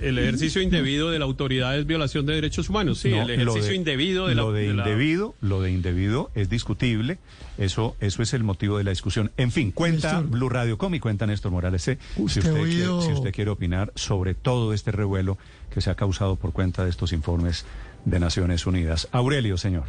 el 0.00 0.18
ejercicio 0.18 0.62
indebido 0.62 1.10
de 1.10 1.18
la 1.18 1.24
autoridad 1.26 1.78
es 1.78 1.86
violación 1.86 2.24
de 2.26 2.34
derechos 2.34 2.68
humanos. 2.70 2.98
Sí, 3.00 3.10
No, 3.10 3.22
el 3.22 3.30
ejercicio 3.30 3.60
lo 3.62 3.68
de- 3.68 3.74
indebido 3.76 4.26
de 4.28 4.34
la, 4.34 4.42
lo 4.42 4.52
de 4.52 4.62
de 4.68 4.74
la- 4.74 4.84
indebido, 4.84 5.34
lo 5.40 5.60
de 5.62 5.70
indebido 5.70 6.30
es 6.34 6.48
discutible. 6.48 7.18
Eso, 7.58 7.96
eso 8.00 8.22
es 8.22 8.34
el 8.34 8.42
motivo 8.44 8.76
de 8.78 8.84
la 8.84 8.90
discusión. 8.90 9.32
En 9.36 9.50
fin, 9.50 9.70
cuenta 9.72 10.12
Néstor. 10.14 10.30
Blue 10.30 10.48
Radio 10.48 10.76
Com 10.78 10.94
y 10.94 11.00
cuenta 11.00 11.26
Néstor 11.26 11.52
Morales. 11.52 11.86
eh, 11.88 11.98
si, 12.16 12.22
¿Usted 12.22 12.42
quiere, 12.52 12.84
si 13.02 13.12
usted 13.12 13.32
quiere 13.32 13.50
opinar 13.50 13.92
sobre 13.94 14.34
todo 14.34 14.72
este 14.74 14.92
revuelo 14.92 15.38
que 15.70 15.80
se 15.80 15.90
ha 15.90 15.94
causado 15.94 16.36
por 16.36 16.52
cuenta 16.52 16.84
de 16.84 16.90
estos 16.90 17.12
informes 17.12 17.64
de 18.04 18.20
Naciones 18.20 18.66
Unidas. 18.66 19.08
Aurelio, 19.12 19.56
señor. 19.56 19.84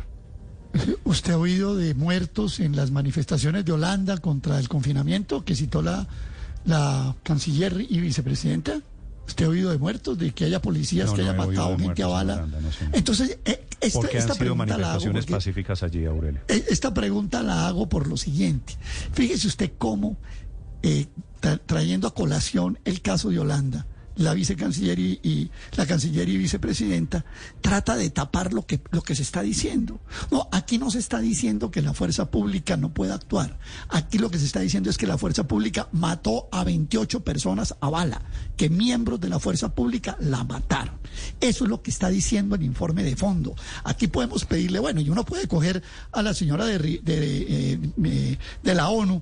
¿Usted 1.06 1.34
ha 1.34 1.38
oído 1.38 1.76
de 1.76 1.94
muertos 1.94 2.60
en 2.60 2.76
las 2.76 2.92
manifestaciones 2.92 3.66
de 3.66 3.72
Holanda 3.72 4.18
contra 4.18 4.60
el 4.60 4.68
confinamiento 4.70 5.44
que 5.44 5.56
citó 5.56 5.82
la, 5.82 6.08
la 6.66 7.16
canciller 7.24 7.80
y 7.90 8.00
vicepresidenta? 8.00 8.82
¿Usted 9.28 9.46
ha 9.46 9.50
oído 9.50 9.72
de 9.72 9.78
muertos, 9.78 10.18
de 10.18 10.32
que 10.32 10.46
haya 10.46 10.62
policías 10.62 11.08
No, 11.08 11.14
que 11.16 11.24
no 11.24 11.32
hayan 11.32 11.38
matado 11.48 11.78
gente 11.78 12.02
a 12.04 12.06
en 12.06 12.12
bala? 12.12 12.34
Holanda, 12.36 12.62
no 12.62 12.72
sé. 12.72 12.86
Entonces, 12.94 13.40
eh, 13.46 13.66
esta, 13.82 14.00
han 14.00 14.06
esta 14.06 14.22
sido 14.34 14.38
pregunta 14.38 14.66
la 14.66 14.74
hago 14.74 14.84
manifestaciones 15.06 15.26
pacíficas 15.26 15.84
allí, 15.84 16.06
Aurelio. 16.06 16.42
Eh, 16.48 16.66
Esta 16.70 16.94
pregunta 16.94 17.44
la 17.44 17.68
hago 17.68 17.90
por 17.90 18.08
lo 18.08 18.16
siguiente. 18.18 18.76
Fíjese 19.14 19.48
usted 19.48 19.72
cómo, 19.78 20.18
eh, 20.82 21.08
tra- 21.42 21.60
trayendo 21.66 22.08
a 22.08 22.14
colación 22.14 22.80
el 22.86 23.02
caso 23.02 23.30
de 23.30 23.40
Holanda, 23.40 23.86
la 24.18 24.34
vicecanciller 24.34 25.00
y, 25.00 25.20
y 25.24 25.52
la 25.76 25.86
canciller 25.86 26.28
y 26.28 26.38
vicepresidenta 26.38 27.26
trata 27.62 27.96
de 27.96 28.10
tapar 28.10 28.54
lo 28.54 28.66
que 28.66 28.82
lo 28.92 29.02
que 29.02 29.16
se 29.16 29.24
está 29.24 29.42
diciendo. 29.42 30.00
No, 30.32 30.48
aquí 30.52 30.78
no 30.78 30.92
se 30.92 31.00
está 31.00 31.20
diciendo 31.20 31.72
que 31.72 31.82
la 31.82 31.94
fuerza 31.94 32.30
pública 32.30 32.78
no 32.78 32.94
pueda 32.94 33.16
actuar. 33.16 33.58
Aquí 33.90 34.18
lo 34.18 34.30
que 34.30 34.40
se 34.40 34.46
está 34.46 34.60
diciendo 34.60 34.90
es 34.90 34.98
que 34.98 35.08
la 35.08 35.18
fuerza 35.18 35.48
pública 35.48 35.88
mató 35.92 36.50
a 36.52 36.64
28 36.64 37.24
personas 37.24 37.76
a 37.80 37.90
bala, 37.90 38.22
que 38.56 38.70
miembros 38.70 39.20
de 39.20 39.30
la 39.30 39.40
fuerza 39.40 39.74
pública 39.74 40.18
la 40.20 40.44
mataron. 40.44 40.96
Eso 41.40 41.64
es 41.64 41.70
lo 41.70 41.82
que 41.82 41.92
está 41.92 42.10
diciendo 42.10 42.56
el 42.56 42.64
informe 42.64 43.04
de 43.04 43.16
fondo. 43.16 43.56
Aquí 43.84 44.08
podemos 44.08 44.46
pedirle, 44.46 44.80
bueno, 44.80 45.02
y 45.02 45.10
uno 45.10 45.26
puede 45.26 45.48
coger 45.48 45.82
a 46.12 46.22
la 46.22 46.34
señora 46.34 46.66
de, 46.66 46.76
eh, 47.06 47.80
eh, 48.04 48.38
de 48.64 48.76
la 48.76 48.90
ONU 48.90 49.22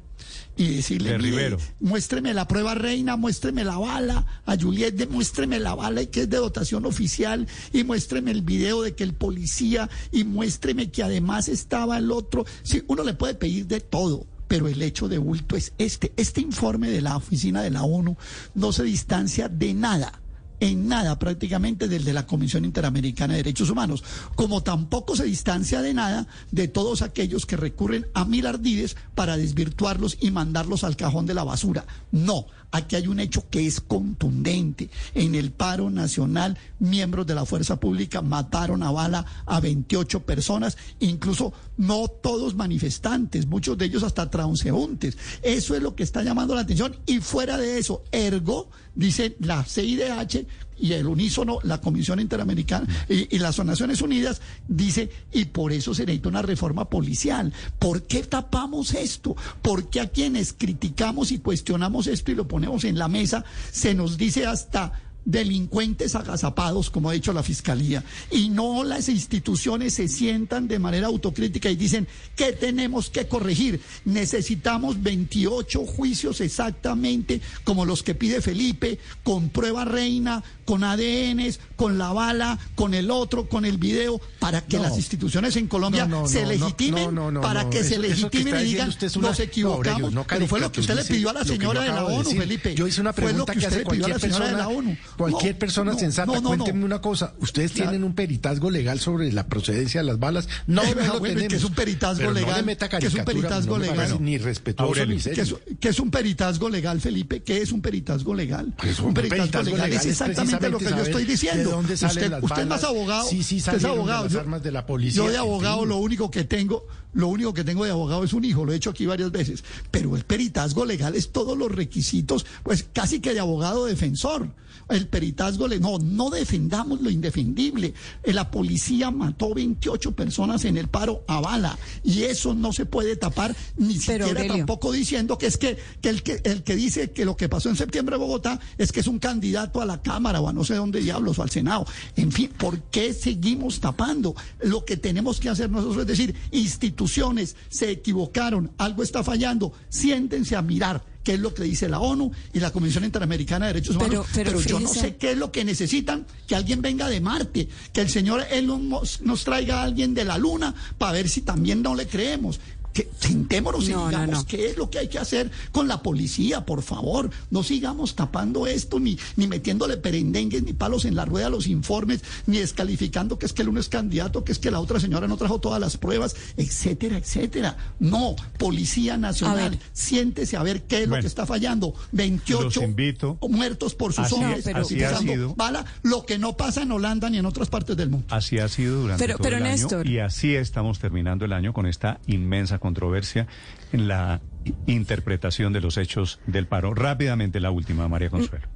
y 0.58 0.76
decirle, 0.76 1.12
De 1.12 1.18
"Mire, 1.18 1.30
Rivero. 1.30 1.58
muéstreme 1.80 2.34
la 2.34 2.48
prueba 2.48 2.76
reina, 2.76 3.16
muéstreme 3.18 3.64
la 3.64 3.78
bala, 3.78 4.26
a 4.46 4.58
Juliet, 4.58 4.92
de, 4.92 5.08
muéstreme 5.08 5.60
la 5.60 5.76
bala 5.76 6.02
y 6.02 6.08
que 6.08 6.22
es 6.22 6.30
de 6.30 6.38
dotación 6.38 6.86
oficial, 6.86 7.48
y 7.74 7.84
muéstreme 7.84 8.32
el 8.32 8.42
video 8.42 8.82
de 8.82 8.96
que 8.96 9.04
el 9.04 9.14
policía, 9.14 9.90
y 10.12 10.24
muéstreme 10.24 10.92
que 10.92 11.04
además 11.04 11.48
estaba 11.48 11.98
el 11.98 12.12
otro. 12.12 12.46
Sí, 12.64 12.84
uno 12.88 13.04
le 13.04 13.14
puede 13.14 13.36
pedir 13.36 13.68
de 13.68 13.82
todo. 13.82 14.26
Pero 14.48 14.68
el 14.68 14.80
hecho 14.84 15.08
de 15.08 15.18
bulto 15.18 15.56
es 15.56 15.74
este. 15.80 16.14
Este 16.18 16.40
informe 16.40 16.92
de 16.92 17.02
la 17.02 17.18
oficina 17.18 17.64
de 17.64 17.72
la 17.72 17.82
ONU 17.82 18.16
no 18.54 18.72
se 18.72 18.84
distancia 18.84 19.50
de 19.50 19.74
nada 19.74 20.22
en 20.60 20.88
nada 20.88 21.18
prácticamente 21.20 21.88
del 21.88 22.04
de 22.04 22.14
la 22.14 22.26
Comisión 22.26 22.66
Interamericana 22.66 23.34
de 23.34 23.44
Derechos 23.44 23.70
Humanos, 23.70 24.04
como 24.36 24.64
tampoco 24.64 25.16
se 25.16 25.26
distancia 25.26 25.82
de 25.82 25.94
nada 25.94 26.28
de 26.52 26.68
todos 26.68 27.02
aquellos 27.02 27.46
que 27.46 27.58
recurren 27.58 28.08
a 28.14 28.26
mil 28.26 28.48
ardides 28.48 28.96
para 29.16 29.38
desvirtuarlos 29.38 30.18
y 30.22 30.32
mandarlos 30.32 30.84
al 30.84 30.96
cajón 30.96 31.26
de 31.26 31.34
la 31.34 31.44
basura. 31.44 31.86
No, 32.12 32.48
aquí 32.76 32.96
hay 32.96 33.08
un 33.08 33.20
hecho 33.20 33.46
que 33.50 33.66
es 33.66 33.80
contundente. 33.82 34.90
En 35.14 35.36
el 35.36 35.52
paro 35.52 35.90
nacional, 35.90 36.58
miembros 36.80 37.26
de 37.26 37.36
la 37.36 37.46
fuerza 37.46 37.80
pública 37.80 38.22
mataron 38.22 38.84
a 38.84 38.92
bala 38.92 39.26
a 39.46 39.60
28 39.60 40.26
personas, 40.26 40.78
incluso 41.00 41.54
no 41.78 42.08
todos 42.08 42.56
manifestantes, 42.56 43.48
muchos 43.48 43.78
de 43.78 43.86
ellos 43.86 44.04
hasta 44.04 44.30
transeúntes. 44.30 45.18
Eso 45.42 45.76
es 45.76 45.82
lo 45.82 45.96
que 45.96 46.04
está 46.04 46.24
llamando 46.24 46.56
la 46.56 46.62
atención 46.62 46.96
y 47.06 47.20
fuera 47.20 47.58
de 47.58 47.80
eso, 47.80 48.04
ergo, 48.12 48.70
dice 48.94 49.36
la 49.40 49.64
CIDH 49.64 50.46
y 50.78 50.94
el 50.94 51.08
unísono, 51.08 51.60
la 51.64 51.82
Comisión 51.82 52.20
Interamericana 52.20 52.88
y, 53.10 53.38
las 53.40 53.64
Naciones 53.64 54.02
Unidas, 54.02 54.42
dice, 54.68 55.10
y 55.32 55.46
por 55.46 55.72
eso 55.72 55.94
se 55.94 56.06
necesita 56.06 56.30
una 56.30 56.42
reforma 56.42 56.90
policial. 56.90 57.54
¿Por 57.80 58.04
qué 58.04 58.24
tapamos 58.24 58.94
esto? 58.94 59.36
¿Por 59.62 59.90
qué 59.90 60.02
a 60.02 60.10
quienes 60.10 60.54
criticamos 60.54 61.32
y 61.32 61.40
cuestionamos 61.40 62.08
esto 62.08 62.32
y 62.32 62.36
lo 62.36 62.48
ponemos 62.48 62.84
en 62.84 62.98
la 62.98 63.08
mesa, 63.08 63.46
se 63.72 63.94
nos 63.94 64.18
dice 64.18 64.46
hasta 64.46 65.05
delincuentes 65.26 66.16
agazapados, 66.16 66.90
como 66.90 67.10
ha 67.10 67.14
dicho 67.14 67.34
la 67.34 67.44
Fiscalía, 67.44 68.04
y 68.32 68.50
no 68.50 68.84
las 68.84 69.10
instituciones 69.10 69.96
se 69.96 70.08
sientan 70.08 70.68
de 70.68 70.80
manera 70.80 71.08
autocrítica 71.08 71.70
y 71.70 71.76
dicen, 71.76 72.08
¿qué 72.36 72.52
tenemos 72.54 73.10
que 73.10 73.28
corregir? 73.28 73.82
Necesitamos 74.06 75.02
28 75.02 75.86
juicios 75.86 76.42
exactamente 76.42 77.42
como 77.64 77.86
los 77.86 78.04
que 78.04 78.16
pide 78.16 78.42
Felipe, 78.42 79.00
con 79.24 79.50
prueba 79.50 79.84
reina, 79.86 80.44
con 80.64 80.84
ADNs, 80.84 81.60
con 81.76 81.98
la 81.98 82.14
bala, 82.14 82.58
con 82.76 82.94
el 82.94 83.12
otro, 83.12 83.50
con 83.50 83.66
el 83.66 83.78
video, 83.78 84.20
para 84.40 84.62
que 84.66 84.78
No. 84.78 84.84
las 84.84 84.96
instituciones 84.98 85.56
en 85.58 85.68
Colombia 85.68 86.06
No, 86.06 86.22
no, 86.22 86.28
se 86.28 86.46
legitimen, 86.46 87.14
para 87.42 87.70
que 87.70 87.84
se 87.84 87.96
que 87.96 88.00
legitimen 88.00 88.62
y 88.62 88.64
digan, 88.64 88.90
una- 88.90 89.28
nos 89.30 89.40
no, 89.40 89.44
equivocamos. 89.44 90.14
No 90.14 90.24
Pero 90.26 90.48
fue 90.48 90.60
lo 90.60 90.72
que 90.72 90.80
usted 90.82 90.96
le 90.96 91.04
pidió 91.06 91.30
a 91.30 91.34
la 91.34 91.44
señora 91.46 91.82
de 91.82 91.88
la 91.90 91.96
de 92.08 92.16
ONU. 92.16 92.32
Felipe. 92.32 92.76
Yo 92.76 92.88
hice 92.88 93.02
una 93.02 93.14
Fue 93.14 93.24
lo 93.24 93.28
pregunta 93.46 93.54
que 93.54 93.60
que 93.60 93.66
usted 93.66 93.78
hace 93.82 93.86
le 93.86 93.92
pidió 93.92 94.06
a 94.06 94.10
la 94.10 94.20
señora 94.20 94.48
de 94.48 94.54
la 94.54 94.68
ONU. 94.68 94.98
Cualquier 95.18 95.54
No, 95.54 95.60
persona 95.60 95.92
no, 95.94 96.00
sensata. 96.00 96.40
no, 96.40 96.56
no. 96.56 96.64
una 96.86 97.02
cosa. 97.02 97.34
¿Ustedes 97.40 97.72
Claro. 97.72 97.92
tienen 97.92 98.04
un 98.06 98.14
peritazgo 98.16 98.70
legal 98.70 99.00
sobre 99.00 99.32
la 99.32 99.48
procedencia 99.48 100.02
de 100.02 100.08
las 100.08 100.20
balas? 100.20 100.48
No, 100.68 100.84
Eh, 100.84 100.90
lo 100.96 101.20
bueno, 101.20 101.20
tenemos. 101.24 101.48
que 101.50 101.56
es 101.56 101.64
un 101.64 101.74
peritazgo 101.74 102.32
legal, 102.32 102.66
meta 102.66 102.90
que 102.90 102.98
es 103.08 103.14
un 103.14 103.26
peritazgo 103.26 103.78
no 103.78 103.86
me 103.86 103.92
legal. 103.92 104.18
Ni 104.22 104.38
respetuoso 104.38 104.88
Aurelio, 104.90 105.16
ni 105.16 105.22
que 105.22 105.36
serio. 105.36 105.60
es, 105.66 105.78
que 105.80 105.90
es 105.90 106.00
un 106.00 106.12
peritazgo 106.12 106.70
legal, 106.70 107.02
Felipe, 107.02 107.44
que 107.44 107.62
es 107.62 107.72
un 107.72 107.82
peritazgo 107.82 108.34
legal. 108.34 108.74
Pues 108.78 109.00
un 109.00 109.08
un 109.08 109.14
peritazgo, 109.14 109.42
peritazgo 109.44 109.76
legal, 109.76 109.94
es 109.94 110.06
exactamente 110.06 110.70
lo 110.70 110.78
que 110.78 110.90
yo 110.90 110.98
estoy 110.98 111.26
diciendo. 111.26 111.70
de 111.70 111.76
dónde 111.76 111.98
salen 111.98 112.18
usted 112.18 112.32
las 112.32 112.44
usted 112.44 112.62
es 112.62 112.68
más 112.68 112.84
abogado, 112.84 113.28
Sí, 113.30 113.44
sí, 113.44 113.58
usted 113.58 113.76
es 113.76 113.82
de 113.84 113.88
abogado. 113.90 114.26
las 114.26 114.36
armas 114.36 114.64
de 114.64 114.72
la 114.72 114.86
policía, 114.86 115.24
yo 115.24 115.30
de 115.30 115.38
abogado 115.38 115.86
lo 115.86 115.98
único 115.98 116.30
que 116.32 116.44
tengo, 116.44 116.86
lo 117.14 117.28
único 117.28 117.54
que 117.54 117.64
tengo 117.64 117.86
de 117.86 117.92
abogado 117.92 118.24
es 118.24 118.34
un 118.34 118.44
hijo, 118.46 118.66
lo 118.66 118.74
he 118.74 118.76
hecho 118.76 118.90
aquí 118.90 119.06
varias 119.06 119.32
veces, 119.32 119.64
pero 119.92 120.16
el 120.16 120.24
peritazgo 120.26 120.86
legal 120.86 121.16
es 121.16 121.32
todos 121.32 121.58
los 121.58 121.72
requisitos, 121.72 122.46
pues 122.64 122.86
casi 122.92 123.20
que 123.20 123.34
de 123.34 123.40
abogado 123.40 123.86
defensor. 123.86 124.50
El 124.90 125.08
peritazgo, 125.08 125.68
le, 125.68 125.80
no, 125.80 125.98
no 125.98 126.30
defendamos 126.30 127.02
lo 127.02 127.10
indefendible. 127.10 127.94
Eh, 128.24 128.34
La 128.34 128.52
policía 128.52 129.12
mató 129.12 129.54
28 129.54 130.12
personas 130.12 130.66
en 130.66 130.78
el 130.78 130.88
paro 130.88 131.24
a 131.28 131.40
bala 131.42 131.78
y 132.04 132.24
eso 132.24 132.54
no 132.54 132.72
se 132.72 132.86
puede 132.86 133.16
tapar 133.16 133.56
ni 133.78 133.96
Pero, 133.96 134.00
siquiera 134.00 134.26
Aurelio. 134.28 134.58
tampoco 134.58 134.92
dice 134.92 135.26
que 135.40 135.48
es 135.48 135.58
que, 135.58 135.78
que 136.02 136.10
el 136.10 136.24
que 136.24 136.42
el 136.44 136.64
que 136.64 136.76
dice 136.76 137.12
que 137.12 137.26
lo 137.26 137.36
que 137.36 137.50
pasó 137.50 137.70
en 137.70 137.76
septiembre 137.76 138.16
en 138.16 138.22
Bogotá 138.22 138.60
es 138.78 138.92
que 138.92 139.00
es 139.00 139.08
un 139.08 139.20
candidato 139.20 139.82
a 139.82 139.86
la 139.86 140.02
Cámara 140.02 140.42
o 140.42 140.48
a 140.50 140.54
no 140.54 140.64
sé 140.64 140.76
dónde 140.76 141.00
diablos 141.02 141.40
o 141.40 141.44
al 141.44 141.50
Senado. 141.50 141.86
En 142.16 142.32
fin, 142.32 142.52
¿por 142.58 142.80
qué 142.84 143.14
seguimos 143.14 143.80
tapando? 143.80 144.36
Lo 144.62 144.86
que 144.86 144.98
tenemos 144.98 145.40
que 145.40 145.50
hacer 145.50 145.70
nosotros 145.70 146.02
es 146.02 146.08
decir, 146.08 146.36
instituciones 146.52 147.56
se 147.70 147.90
equivocaron, 147.92 148.72
algo 148.78 149.04
está 149.04 149.24
fallando, 149.24 149.74
siéntense 149.90 150.56
a 150.56 150.62
mirar 150.62 151.15
qué 151.26 151.34
es 151.34 151.40
lo 151.42 151.54
que 151.54 151.64
dice 151.64 151.90
la 151.90 152.00
ONU 152.00 152.32
y 152.54 152.60
la 152.62 152.72
Comisión 152.72 153.04
Interamericana 153.04 153.66
de 153.68 153.74
Derechos 153.74 153.96
Humanos. 153.98 154.28
Pero- 154.34 154.46
pero 154.52 154.62
yo 154.62 154.80
no 154.80 154.88
sé 155.02 155.16
qué 155.18 155.32
es 155.32 155.38
lo 155.38 155.52
que 155.52 155.66
necesitan, 155.66 156.26
que 156.48 156.56
alguien 156.56 156.82
venga 156.82 157.10
de 157.10 157.20
Marte, 157.20 157.68
que 157.92 158.00
el 158.02 158.10
señor 158.10 158.46
Elon 158.52 158.88
Musk 158.88 159.22
nos 159.22 159.44
traiga 159.44 159.82
a 159.82 159.84
alguien 159.84 160.14
de 160.14 160.24
la 160.24 160.38
Luna 160.38 160.74
para 160.98 161.12
ver 161.14 161.28
si 161.28 161.42
también 161.42 161.82
no 161.82 161.96
le 161.96 162.08
creemos. 162.08 162.60
Que 162.96 163.10
sentémonos 163.20 163.88
No, 163.90 164.06
y 164.06 164.10
digamos 164.10 164.30
no. 164.40 164.46
qué 164.48 164.70
es 164.70 164.78
lo 164.78 164.90
que 164.90 165.00
hay 165.00 165.10
que 165.10 165.20
hacer 165.20 165.52
con 165.74 165.88
la 165.90 166.02
policía, 166.02 166.66
por 166.66 166.82
favor. 166.82 167.30
No 167.52 167.62
sigamos 167.62 168.16
tapando 168.16 168.66
esto, 168.68 169.00
ni, 169.02 169.20
ni 169.36 169.48
metiéndole 169.48 169.98
perendengues, 169.98 170.64
ni 170.64 170.72
palos 170.72 171.04
en 171.04 171.14
la 171.14 171.26
rueda 171.26 171.48
a 171.48 171.50
los 171.50 171.68
informes, 171.68 172.24
ni 172.48 172.58
descalificando 172.60 173.38
que 173.38 173.46
es 173.48 173.52
que 173.54 173.64
el 173.64 173.70
uno 173.70 173.82
es 173.82 173.90
candidato, 173.90 174.46
que 174.46 174.54
es 174.54 174.60
que 174.60 174.72
la 174.72 174.80
otra 174.80 175.02
señora 175.02 175.28
no 175.28 175.36
trajo 175.36 175.60
todas 175.60 175.80
las 175.82 175.98
pruebas, 175.98 176.36
etcétera, 176.56 177.18
etcétera. 177.18 177.76
No, 178.00 178.36
Policía 178.58 179.16
A 179.16 179.18
Nacional, 179.18 179.72
ver. 179.72 179.80
siéntese 179.92 180.56
a 180.56 180.64
ver 180.64 180.84
qué 180.84 181.04
es 181.04 181.10
lo 181.10 181.20
que 181.20 181.28
está 181.28 181.46
fallando. 181.46 181.94
28 182.14 182.64
los 182.64 182.78
invito. 182.78 183.38
muertos 183.50 183.94
por 183.94 184.14
sus 184.14 184.26
Así- 184.28 184.36
hombres, 184.36 184.64
pero- 184.64 184.78
así 184.80 184.94
ha 185.04 185.10
utilizando 185.10 185.34
sido. 185.34 185.56
bala, 185.56 185.86
lo 186.04 186.26
que 186.26 186.38
no 186.40 186.56
pasa 186.56 186.84
en 186.84 186.94
Holanda 186.94 187.30
ni 187.30 187.40
en 187.40 187.46
otras 187.46 187.68
partes 187.70 187.98
del 187.98 188.10
mundo. 188.10 188.26
Así 188.30 188.58
ha 188.58 188.70
sido 188.70 189.02
durante 189.02 189.22
Pero- 189.22 189.38
todo 189.38 189.44
pero, 189.44 189.58
el 189.58 189.64
año 189.64 189.72
Néstor. 189.74 190.08
y 190.08 190.20
así 190.20 190.56
estamos 190.56 191.00
terminando 191.00 191.44
el 191.44 191.52
año 191.52 191.74
con 191.74 191.86
esta 191.88 192.20
inmensa 192.28 192.80
controversia 192.86 193.48
en 193.92 194.08
la 194.08 194.42
interpretación 194.86 195.74
de 195.74 195.82
los 195.82 195.98
hechos 195.98 196.40
del 196.46 196.68
paro. 196.68 196.94
Rápidamente 196.94 197.60
la 197.60 197.72
última, 197.72 198.08
María 198.08 198.30
Consuelo. 198.30 198.68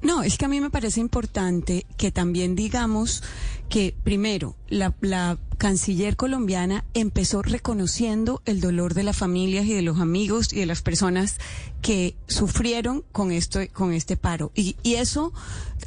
No, 0.00 0.22
es 0.22 0.38
que 0.38 0.44
a 0.44 0.48
mí 0.48 0.60
me 0.60 0.70
parece 0.70 1.00
importante 1.00 1.84
que 1.96 2.12
también 2.12 2.54
digamos 2.54 3.24
que, 3.68 3.96
primero, 4.04 4.54
la, 4.68 4.94
la 5.00 5.38
canciller 5.58 6.14
colombiana 6.14 6.84
empezó 6.94 7.42
reconociendo 7.42 8.40
el 8.44 8.60
dolor 8.60 8.94
de 8.94 9.02
las 9.02 9.16
familias 9.16 9.66
y 9.66 9.74
de 9.74 9.82
los 9.82 9.98
amigos 9.98 10.52
y 10.52 10.60
de 10.60 10.66
las 10.66 10.82
personas 10.82 11.38
que 11.82 12.14
sufrieron 12.28 13.02
con 13.10 13.32
esto, 13.32 13.58
con 13.72 13.92
este 13.92 14.16
paro. 14.16 14.52
Y, 14.54 14.76
y 14.84 14.94
eso 14.94 15.32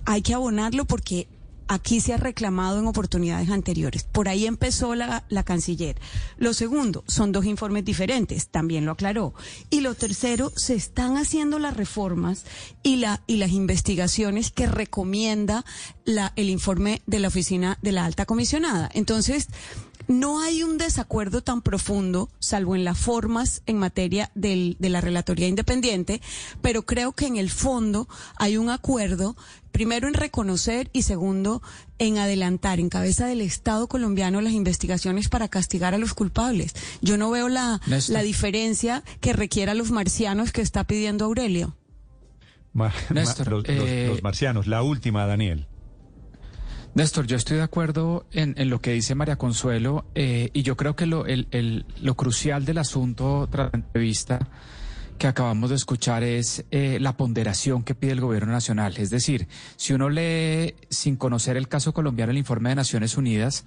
hay 0.04 0.22
que 0.22 0.34
abonarlo 0.34 0.84
porque 0.84 1.30
aquí 1.72 2.02
se 2.02 2.14
ha 2.14 2.18
reclamado 2.18 2.80
en 2.80 2.88
oportunidades 2.88 3.50
anteriores. 3.50 4.04
Por 4.04 4.28
ahí 4.28 4.46
empezó 4.46 4.94
la, 4.94 5.24
la 5.30 5.44
canciller. 5.44 5.96
Lo 6.38 6.54
segundo, 6.54 7.06
son 7.08 7.32
dos 7.32 7.46
informes 7.46 7.86
diferentes, 7.86 8.50
también 8.50 8.84
lo 8.84 8.92
aclaró. 8.92 9.34
Y 9.70 9.80
lo 9.80 9.96
tercero, 9.96 10.52
se 10.58 10.76
están 10.76 11.16
haciendo 11.16 11.60
las 11.60 11.78
reformas 11.78 12.44
y, 12.84 12.98
la, 12.98 13.24
y 13.26 13.38
las 13.38 13.52
investigaciones 13.52 14.52
que 14.52 14.68
recomienda 14.68 15.64
la, 16.04 16.34
el 16.36 16.50
informe 16.50 17.02
de 17.06 17.20
la 17.20 17.30
oficina 17.30 17.78
de 17.82 17.94
la 17.94 18.04
alta 18.04 18.26
comisionada. 18.26 18.90
Entonces, 18.94 19.48
no 20.12 20.42
hay 20.42 20.62
un 20.64 20.78
desacuerdo 20.78 21.42
tan 21.42 21.62
profundo, 21.62 22.30
salvo 22.40 22.76
en 22.76 22.84
las 22.84 22.98
formas 23.00 23.64
en 23.66 23.78
materia 23.78 24.30
del- 24.36 24.76
de 24.80 24.90
la 24.90 25.02
relatoría 25.02 25.48
independiente, 25.48 26.22
pero 26.62 26.84
creo 26.84 27.14
que 27.14 27.26
en 27.28 27.38
el 27.38 27.50
fondo 27.50 28.08
hay 28.36 28.58
un 28.58 28.70
acuerdo, 28.70 29.36
primero 29.72 30.08
en 30.08 30.14
reconocer 30.14 30.90
y 30.94 31.04
segundo 31.04 31.62
en 31.98 32.18
adelantar 32.18 32.80
en 32.80 32.90
cabeza 32.90 33.26
del 33.26 33.42
Estado 33.42 33.88
colombiano 33.88 34.42
las 34.42 34.54
investigaciones 34.54 35.30
para 35.30 35.48
castigar 35.48 35.94
a 35.94 35.98
los 35.98 36.14
culpables. 36.14 36.74
Yo 37.02 37.18
no 37.18 37.32
veo 37.32 37.48
la, 37.50 37.80
Néstor. 37.88 38.14
la 38.14 38.22
diferencia 38.22 39.04
que 39.22 39.34
requiera 39.34 39.74
los 39.74 39.92
marcianos 39.92 40.52
que 40.52 40.62
está 40.62 40.84
pidiendo 40.84 41.26
Aurelio. 41.26 41.76
Ma- 42.74 42.88
ma- 43.10 43.14
Néstor, 43.16 43.48
los, 43.50 43.68
los- 43.68 43.88
eh, 43.88 44.08
los 44.10 44.24
marcianos. 44.24 44.68
La 44.68 44.82
última, 44.84 45.26
Daniel. 45.26 45.68
Néstor, 46.94 47.26
yo 47.26 47.38
estoy 47.38 47.58
de 47.58 47.64
acuerdo 47.64 48.26
en, 48.34 48.54
en 48.58 48.70
lo 48.70 48.80
que 48.82 48.92
dice 48.92 49.16
María 49.16 49.38
Consuelo 49.38 50.04
eh, 50.14 50.50
y 50.54 50.64
yo 50.64 50.76
creo 50.76 50.96
que 50.96 51.06
lo, 51.06 51.26
el- 51.26 51.48
el- 51.52 51.86
lo 52.02 52.16
crucial 52.16 52.66
del 52.66 52.80
asunto 52.80 53.48
tras 53.50 53.72
la 53.72 53.80
entrevista 53.80 54.40
que 55.22 55.28
acabamos 55.28 55.70
de 55.70 55.76
escuchar 55.76 56.24
es 56.24 56.66
eh, 56.72 56.98
la 57.00 57.16
ponderación 57.16 57.84
que 57.84 57.94
pide 57.94 58.12
el 58.14 58.22
gobierno 58.22 58.52
nacional. 58.52 58.98
Es 58.98 59.12
decir, 59.12 59.48
si 59.76 59.94
uno 59.94 60.10
lee 60.10 60.74
sin 60.90 61.16
conocer 61.16 61.58
el 61.58 61.68
caso 61.68 61.94
colombiano 61.94 62.32
el 62.32 62.40
informe 62.40 62.70
de 62.70 62.76
Naciones 62.76 63.16
Unidas, 63.18 63.64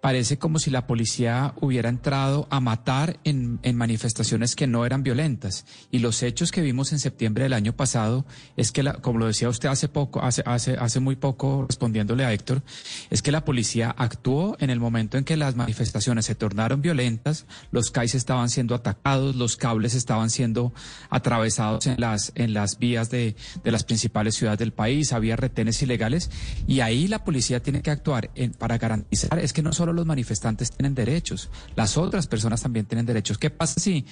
parece 0.00 0.38
como 0.38 0.58
si 0.58 0.70
la 0.70 0.88
policía 0.88 1.54
hubiera 1.60 1.88
entrado 1.88 2.48
a 2.50 2.58
matar 2.58 3.18
en, 3.22 3.60
en 3.62 3.76
manifestaciones 3.76 4.56
que 4.56 4.66
no 4.66 4.84
eran 4.84 5.04
violentas. 5.04 5.66
Y 5.92 6.00
los 6.00 6.20
hechos 6.24 6.50
que 6.50 6.62
vimos 6.62 6.90
en 6.92 6.98
septiembre 6.98 7.44
del 7.44 7.52
año 7.52 7.74
pasado 7.74 8.26
es 8.56 8.72
que, 8.72 8.82
la- 8.82 8.94
como 8.94 9.20
lo 9.20 9.26
decía 9.26 9.48
usted 9.48 9.68
hace 9.68 9.88
poco, 9.88 10.20
hace, 10.22 10.42
hace, 10.46 10.76
hace 10.78 10.98
muy 10.98 11.14
poco 11.14 11.64
respondiéndole 11.68 12.24
a 12.24 12.32
Héctor, 12.32 12.62
es 13.08 13.22
que 13.22 13.30
la 13.30 13.44
policía 13.44 13.94
actuó 13.96 14.56
en 14.58 14.70
el 14.70 14.80
momento 14.80 15.16
en 15.16 15.22
que 15.24 15.36
las 15.36 15.54
manifestaciones 15.54 16.26
se 16.26 16.34
tornaron 16.34 16.82
violentas, 16.82 17.46
los 17.70 17.92
CAIs 17.92 18.16
estaban 18.16 18.48
siendo 18.50 18.74
atacados, 18.74 19.36
los 19.36 19.56
cables 19.56 19.94
estaban 19.94 20.28
siendo 20.30 20.72
atravesados 21.10 21.86
en 21.86 22.00
las, 22.00 22.32
en 22.34 22.54
las 22.54 22.78
vías 22.78 23.10
de, 23.10 23.36
de 23.62 23.70
las 23.72 23.84
principales 23.84 24.34
ciudades 24.34 24.58
del 24.58 24.72
país, 24.72 25.12
había 25.12 25.36
retenes 25.36 25.82
ilegales 25.82 26.30
y 26.66 26.80
ahí 26.80 27.08
la 27.08 27.24
policía 27.24 27.60
tiene 27.62 27.82
que 27.82 27.90
actuar 27.90 28.30
para 28.58 28.78
garantizar, 28.78 29.38
es 29.38 29.52
que 29.52 29.62
no 29.62 29.72
solo 29.72 29.92
los 29.92 30.06
manifestantes 30.06 30.70
tienen 30.70 30.94
derechos, 30.94 31.50
las 31.76 31.96
otras 31.96 32.26
personas 32.26 32.62
también 32.62 32.86
tienen 32.86 33.06
derechos. 33.06 33.38
¿Qué 33.38 33.50
pasa 33.50 33.80
si 33.80 34.04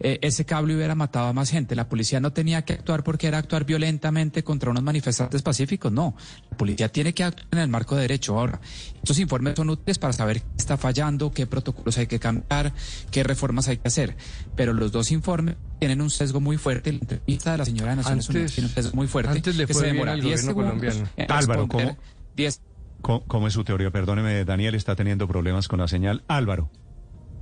eh, 0.00 0.18
ese 0.22 0.44
cable 0.44 0.74
hubiera 0.74 0.94
matado 0.94 1.28
a 1.28 1.32
más 1.32 1.50
gente? 1.50 1.74
La 1.74 1.88
policía 1.88 2.20
no 2.20 2.32
tenía 2.32 2.62
que 2.64 2.74
actuar 2.74 3.04
porque 3.04 3.26
era 3.26 3.38
actuar 3.38 3.64
violentamente 3.64 4.42
contra 4.42 4.70
unos 4.70 4.82
manifestantes 4.82 5.42
pacíficos, 5.42 5.92
no. 5.92 6.14
La 6.50 6.56
policía 6.56 6.88
tiene 6.88 7.14
que 7.14 7.24
actuar 7.24 7.48
en 7.52 7.58
el 7.58 7.68
marco 7.68 7.94
de 7.94 8.02
derecho. 8.02 8.38
Ahora, 8.38 8.60
estos 8.96 9.18
informes 9.18 9.54
son 9.56 9.70
útiles 9.70 9.98
para 9.98 10.12
saber 10.12 10.40
qué 10.40 10.46
está 10.56 10.76
fallando, 10.76 11.30
qué 11.30 11.46
protocolos 11.46 11.98
hay 11.98 12.06
que 12.06 12.18
cambiar, 12.18 12.72
qué 13.10 13.22
reformas 13.22 13.68
hay 13.68 13.78
que 13.78 13.88
hacer. 13.88 14.16
Pero 14.56 14.72
los 14.72 14.92
dos 14.92 15.10
informes 15.10 15.56
tienen 15.86 16.00
un 16.02 16.10
sesgo 16.10 16.40
muy 16.40 16.56
fuerte. 16.56 16.92
La 16.92 16.98
entrevista 16.98 17.52
de 17.52 17.58
la 17.58 17.64
señora 17.64 17.90
de 17.90 17.96
Naciones 17.96 18.24
Antes- 18.26 18.30
Unidas 18.34 18.52
tiene 18.52 18.68
un 18.68 18.74
sesgo 18.74 18.96
muy 18.96 19.06
fuerte. 19.06 19.30
antes 19.32 19.56
le 19.56 19.66
que 19.66 19.72
fue 19.74 19.80
se 19.80 19.86
bien 19.86 19.96
demora 19.96 20.12
al 20.12 20.20
10 20.20 20.46
gobierno 20.46 20.70
segundos 20.72 20.94
colombiano. 20.94 21.34
Álvaro, 21.34 21.68
¿cómo? 21.68 21.96
10 22.36 22.60
¿Cómo, 23.02 23.20
cómo 23.26 23.46
es 23.48 23.52
su 23.52 23.64
teoría? 23.64 23.90
Perdóneme, 23.90 24.44
Daniel 24.46 24.74
está 24.74 24.96
teniendo 24.96 25.28
problemas 25.28 25.68
con 25.68 25.78
la 25.80 25.88
señal. 25.88 26.22
Álvaro. 26.26 26.70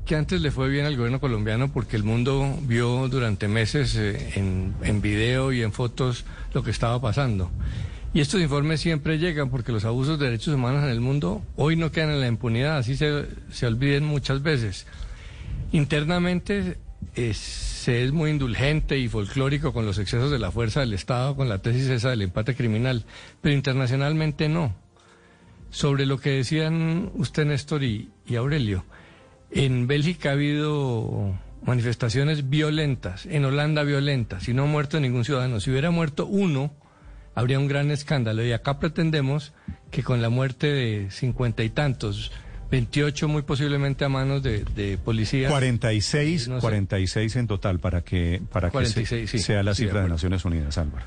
que 0.04 0.16
antes 0.16 0.40
le 0.40 0.50
fue 0.50 0.68
bien 0.68 0.84
al 0.84 0.96
gobierno 0.96 1.20
colombiano 1.20 1.72
porque 1.72 1.94
el 1.94 2.02
mundo 2.02 2.58
vio 2.62 3.08
durante 3.08 3.46
meses 3.46 3.94
eh, 3.94 4.32
en, 4.34 4.74
en 4.82 5.00
video 5.00 5.52
y 5.52 5.62
en 5.62 5.72
fotos 5.72 6.24
lo 6.52 6.64
que 6.64 6.72
estaba 6.72 7.00
pasando. 7.00 7.52
Y 8.12 8.20
estos 8.20 8.40
informes 8.42 8.80
siempre 8.80 9.18
llegan 9.18 9.48
porque 9.48 9.70
los 9.70 9.84
abusos 9.84 10.18
de 10.18 10.24
derechos 10.26 10.52
humanos 10.54 10.82
en 10.82 10.90
el 10.90 11.00
mundo 11.00 11.42
hoy 11.54 11.76
no 11.76 11.92
quedan 11.92 12.10
en 12.10 12.20
la 12.20 12.26
impunidad, 12.26 12.78
así 12.78 12.96
se, 12.96 13.26
se 13.52 13.66
olviden 13.66 14.04
muchas 14.04 14.42
veces. 14.42 14.86
Internamente 15.70 16.78
eh, 17.14 17.32
se 17.82 18.04
es 18.04 18.12
muy 18.12 18.30
indulgente 18.30 18.96
y 18.96 19.08
folclórico 19.08 19.72
con 19.72 19.84
los 19.84 19.98
excesos 19.98 20.30
de 20.30 20.38
la 20.38 20.52
fuerza 20.52 20.78
del 20.78 20.92
Estado, 20.92 21.34
con 21.34 21.48
la 21.48 21.58
tesis 21.58 21.88
esa 21.88 22.10
del 22.10 22.22
empate 22.22 22.54
criminal, 22.54 23.04
pero 23.40 23.56
internacionalmente 23.56 24.48
no. 24.48 24.72
Sobre 25.70 26.06
lo 26.06 26.20
que 26.20 26.30
decían 26.30 27.10
usted, 27.14 27.44
Néstor 27.44 27.82
y, 27.82 28.08
Aurelio, 28.36 28.84
en 29.50 29.88
Bélgica 29.88 30.28
ha 30.28 30.34
habido 30.34 31.36
manifestaciones 31.64 32.48
violentas, 32.48 33.26
en 33.26 33.44
Holanda 33.46 33.82
violentas, 33.82 34.48
y 34.48 34.54
no 34.54 34.62
ha 34.62 34.66
muerto 34.66 35.00
ningún 35.00 35.24
ciudadano. 35.24 35.58
Si 35.58 35.72
hubiera 35.72 35.90
muerto 35.90 36.26
uno, 36.26 36.72
habría 37.34 37.58
un 37.58 37.66
gran 37.66 37.90
escándalo. 37.90 38.44
Y 38.44 38.52
acá 38.52 38.78
pretendemos 38.78 39.54
que 39.90 40.04
con 40.04 40.22
la 40.22 40.28
muerte 40.28 40.68
de 40.68 41.10
cincuenta 41.10 41.64
y 41.64 41.70
tantos, 41.70 42.30
28 42.72 43.28
muy 43.28 43.42
posiblemente 43.42 44.04
a 44.04 44.08
manos 44.08 44.42
de, 44.42 44.64
de 44.64 44.98
policías. 44.98 45.52
46, 45.52 46.48
No 46.48 46.56
sé. 46.56 46.60
46 46.62 47.36
en 47.36 47.46
total 47.46 47.78
para 47.78 48.00
que, 48.02 48.42
para 48.50 48.68
que 48.70 48.86
se- 48.86 48.94
46, 48.94 49.30
sí. 49.30 49.38
sea 49.38 49.62
la 49.62 49.74
Sí, 49.74 49.84
cifra 49.84 50.02
de. 50.02 50.08
Naciones 50.08 50.44
Unidas, 50.44 50.76
Álvaro. 50.78 51.04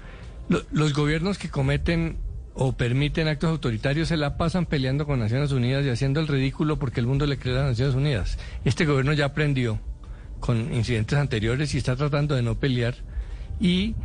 Lo- 0.47 0.61
Los 0.71 0.93
gobiernos 0.93 1.37
que 1.37 1.49
cometen 1.49 2.17
o 2.53 2.77
permiten 2.77 3.27
actos 3.27 3.49
autoritarios 3.49 4.07
se 4.07 4.15
la 4.15 4.37
pasan 4.37 4.65
peleando 4.67 5.05
con 5.05 5.19
Naciones 5.19 5.51
Unidas 5.51 5.83
y 5.85 5.89
haciendo 5.89 6.21
el 6.21 6.27
ridículo 6.27 6.79
porque 6.79 7.01
el 7.01 7.07
mundo 7.07 7.25
le 7.25 7.37
cree 7.37 7.55
a 7.55 7.61
las 7.61 7.69
Naciones 7.71 7.95
Unidas. 7.95 8.37
Este 8.63 8.85
gobierno 8.85 9.11
ya 9.13 9.25
aprendió 9.25 9.81
con 10.39 10.73
incidentes 10.73 11.17
anteriores 11.17 11.73
y 11.73 11.79
está 11.79 11.95
tratando 11.97 12.35
de 12.35 12.43
no 12.43 12.59
pelear 12.59 12.93
y 13.59 13.95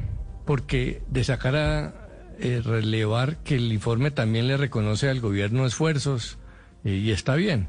porque 0.46 1.02
de 1.10 1.22
sacar 1.22 1.54
a 1.54 1.94
eh, 2.40 2.62
relevar 2.64 3.36
que 3.44 3.54
el 3.56 3.70
informe 3.72 4.10
también 4.10 4.48
le 4.48 4.56
reconoce 4.56 5.08
al 5.10 5.20
gobierno 5.20 5.66
esfuerzos 5.66 6.38
eh, 6.84 6.92
y 6.92 7.10
está 7.10 7.34
bien. 7.34 7.68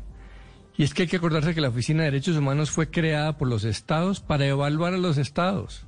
Y 0.77 0.83
es 0.83 0.93
que 0.93 1.03
hay 1.03 1.07
que 1.07 1.17
acordarse 1.17 1.53
que 1.53 1.61
la 1.61 1.69
Oficina 1.69 2.03
de 2.03 2.11
Derechos 2.11 2.37
Humanos 2.37 2.71
fue 2.71 2.89
creada 2.89 3.37
por 3.37 3.47
los 3.47 3.63
estados 3.65 4.19
para 4.19 4.47
evaluar 4.47 4.93
a 4.93 4.97
los 4.97 5.17
estados, 5.17 5.85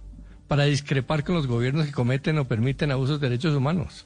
para 0.48 0.66
discrepar 0.66 1.24
con 1.24 1.36
los 1.36 1.48
gobiernos 1.48 1.86
que 1.86 1.92
cometen 1.92 2.38
o 2.38 2.46
permiten 2.46 2.92
abusos 2.92 3.20
de 3.20 3.30
derechos 3.30 3.56
humanos. 3.56 4.06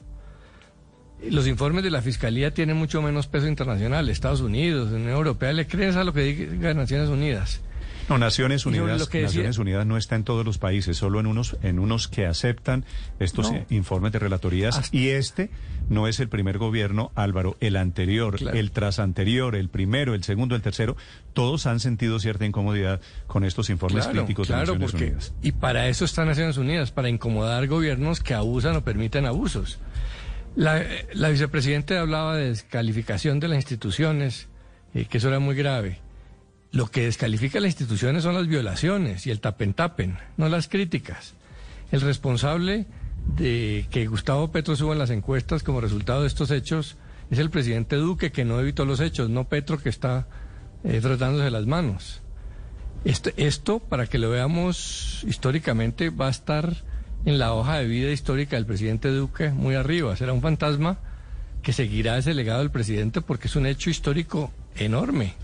Los 1.28 1.48
informes 1.48 1.82
de 1.82 1.90
la 1.90 2.00
Fiscalía 2.00 2.54
tienen 2.54 2.76
mucho 2.76 3.02
menos 3.02 3.26
peso 3.26 3.48
internacional. 3.48 4.08
Estados 4.08 4.40
Unidos, 4.40 4.92
Unión 4.92 5.10
Europea, 5.10 5.52
le 5.52 5.66
creen 5.66 5.96
a 5.96 6.04
lo 6.04 6.12
que 6.12 6.22
diga 6.22 6.72
Naciones 6.74 7.08
Unidas. 7.08 7.60
No, 8.08 8.18
Naciones 8.18 8.64
Unidas, 8.66 9.00
decía- 9.08 9.22
Naciones 9.22 9.58
Unidas 9.58 9.86
no 9.86 9.96
está 9.96 10.16
en 10.16 10.24
todos 10.24 10.44
los 10.44 10.58
países, 10.58 10.96
solo 10.96 11.20
en 11.20 11.26
unos, 11.26 11.56
en 11.62 11.78
unos 11.78 12.08
que 12.08 12.26
aceptan 12.26 12.84
estos 13.18 13.50
No. 13.52 13.58
eh, 13.58 13.66
informes 13.70 14.12
de 14.12 14.18
relatorías. 14.18 14.78
Hasta- 14.78 14.96
Y 14.96 15.08
este 15.08 15.50
no 15.90 16.08
es 16.08 16.18
el 16.20 16.28
primer 16.28 16.58
gobierno, 16.58 17.12
Álvaro, 17.14 17.56
el 17.60 17.76
anterior, 17.76 18.36
Claro. 18.36 18.56
el 18.58 18.70
trasanterior, 18.70 19.54
el 19.56 19.68
primero, 19.68 20.14
el 20.14 20.24
segundo, 20.24 20.54
el 20.54 20.62
tercero, 20.62 20.96
todos 21.34 21.66
han 21.66 21.80
sentido 21.80 22.18
cierta 22.18 22.44
incomodidad 22.46 23.00
con 23.26 23.44
estos 23.44 23.68
informes 23.70 24.04
Claro, 24.04 24.20
críticos 24.20 24.46
claro, 24.46 24.60
de 24.72 24.78
Naciones 24.78 24.90
porque, 24.90 25.04
Unidas. 25.06 25.34
y 25.42 25.52
para 25.52 25.88
eso 25.88 26.04
están 26.04 26.28
Naciones 26.28 26.56
Unidas, 26.56 26.90
para 26.90 27.08
incomodar 27.08 27.66
gobiernos 27.66 28.20
que 28.20 28.34
abusan 28.34 28.76
o 28.76 28.84
permiten 28.84 29.26
abusos. 29.26 29.78
La, 30.56 30.82
la 31.12 31.28
vicepresidenta 31.28 32.00
hablaba 32.00 32.36
de 32.36 32.48
descalificación 32.48 33.38
de 33.38 33.48
las 33.48 33.56
instituciones, 33.58 34.48
eh, 34.94 35.04
que 35.04 35.18
eso 35.18 35.28
era 35.28 35.38
muy 35.38 35.54
grave. 35.54 36.00
Lo 36.70 36.90
que 36.90 37.04
descalifica 37.04 37.60
las 37.60 37.70
instituciones 37.70 38.22
son 38.22 38.34
las 38.34 38.46
violaciones 38.46 39.26
y 39.26 39.30
el 39.30 39.40
tapen-tapen, 39.40 40.18
no 40.36 40.48
las 40.48 40.68
críticas. 40.68 41.34
El 41.90 42.02
responsable 42.02 42.86
de 43.36 43.86
que 43.90 44.06
Gustavo 44.06 44.52
Petro 44.52 44.76
suba 44.76 44.92
en 44.92 44.98
las 44.98 45.10
encuestas 45.10 45.62
como 45.62 45.80
resultado 45.80 46.22
de 46.22 46.28
estos 46.28 46.50
hechos 46.50 46.96
es 47.30 47.38
el 47.38 47.50
presidente 47.50 47.96
Duque, 47.96 48.32
que 48.32 48.44
no 48.44 48.60
evitó 48.60 48.84
los 48.84 49.00
hechos, 49.00 49.30
no 49.30 49.48
Petro, 49.48 49.78
que 49.78 49.88
está 49.88 50.26
eh, 50.84 51.00
frotándose 51.00 51.50
las 51.50 51.66
manos. 51.66 52.20
Esto, 53.04 53.30
esto, 53.36 53.78
para 53.78 54.06
que 54.06 54.18
lo 54.18 54.30
veamos 54.30 55.24
históricamente, 55.26 56.10
va 56.10 56.26
a 56.26 56.30
estar 56.30 56.76
en 57.24 57.38
la 57.38 57.54
hoja 57.54 57.78
de 57.78 57.86
vida 57.86 58.10
histórica 58.10 58.56
del 58.56 58.66
presidente 58.66 59.08
Duque 59.08 59.50
muy 59.50 59.74
arriba. 59.74 60.16
Será 60.16 60.32
un 60.32 60.42
fantasma 60.42 60.98
que 61.62 61.72
seguirá 61.72 62.18
ese 62.18 62.34
legado 62.34 62.60
del 62.60 62.70
presidente 62.70 63.20
porque 63.20 63.48
es 63.48 63.56
un 63.56 63.66
hecho 63.66 63.90
histórico 63.90 64.52
enorme. 64.76 65.34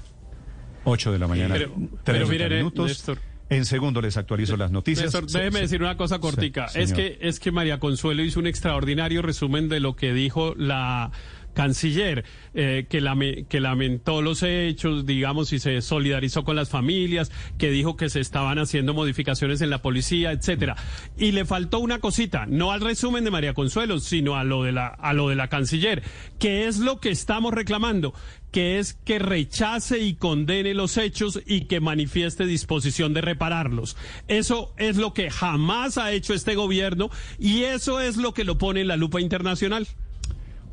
8 0.84 1.12
de 1.12 1.18
la 1.18 1.26
mañana, 1.26 1.54
Pero- 1.54 1.72
30 1.74 2.02
pero 2.04 2.26
mire, 2.28 2.48
minutos. 2.48 2.88
Néstor. 2.88 3.18
En 3.50 3.66
segundo 3.66 4.00
les 4.00 4.16
actualizo 4.16 4.56
las 4.56 4.70
noticias. 4.70 5.12
Néstor, 5.12 5.26
déjeme 5.30 5.60
decir 5.60 5.82
una 5.82 5.96
cosa 5.96 6.18
cortica. 6.18 6.68
Sí, 6.68 6.80
es 6.80 6.92
que 6.94 7.18
es 7.20 7.38
que 7.40 7.52
María 7.52 7.78
Consuelo 7.78 8.22
hizo 8.24 8.40
un 8.40 8.46
extraordinario 8.46 9.20
resumen 9.20 9.68
de 9.68 9.80
lo 9.80 9.96
que 9.96 10.14
dijo 10.14 10.54
la 10.56 11.10
canciller, 11.54 12.24
eh, 12.52 12.86
que, 12.88 13.46
que 13.48 13.60
lamentó 13.60 14.20
los 14.20 14.42
hechos, 14.42 15.06
digamos, 15.06 15.52
y 15.52 15.58
se 15.58 15.80
solidarizó 15.80 16.44
con 16.44 16.56
las 16.56 16.68
familias, 16.68 17.32
que 17.58 17.70
dijo 17.70 17.96
que 17.96 18.10
se 18.10 18.20
estaban 18.20 18.58
haciendo 18.58 18.92
modificaciones 18.92 19.60
en 19.60 19.70
la 19.70 19.80
policía, 19.80 20.32
etcétera. 20.32 20.76
Y 21.16 21.32
le 21.32 21.44
faltó 21.44 21.78
una 21.78 22.00
cosita, 22.00 22.46
no 22.46 22.72
al 22.72 22.80
resumen 22.80 23.24
de 23.24 23.30
María 23.30 23.54
Consuelo, 23.54 23.98
sino 24.00 24.36
a 24.36 24.44
lo 24.44 24.62
de 24.62 24.72
la, 24.72 24.88
a 24.88 25.14
lo 25.14 25.28
de 25.28 25.36
la 25.36 25.48
canciller, 25.48 26.02
que 26.38 26.66
es 26.66 26.78
lo 26.78 27.00
que 27.00 27.10
estamos 27.10 27.54
reclamando 27.54 28.12
que 28.54 28.78
es 28.78 28.94
que 28.94 29.18
rechace 29.18 29.98
y 29.98 30.14
condene 30.14 30.74
los 30.74 30.96
hechos 30.96 31.40
y 31.44 31.62
que 31.62 31.80
manifieste 31.80 32.46
disposición 32.46 33.12
de 33.12 33.20
repararlos. 33.20 33.96
Eso 34.28 34.72
es 34.76 34.96
lo 34.96 35.12
que 35.12 35.28
jamás 35.28 35.98
ha 35.98 36.12
hecho 36.12 36.34
este 36.34 36.54
gobierno 36.54 37.10
y 37.40 37.64
eso 37.64 37.98
es 37.98 38.16
lo 38.16 38.32
que 38.32 38.44
lo 38.44 38.56
pone 38.56 38.82
en 38.82 38.86
la 38.86 38.96
lupa 38.96 39.20
internacional. 39.20 39.88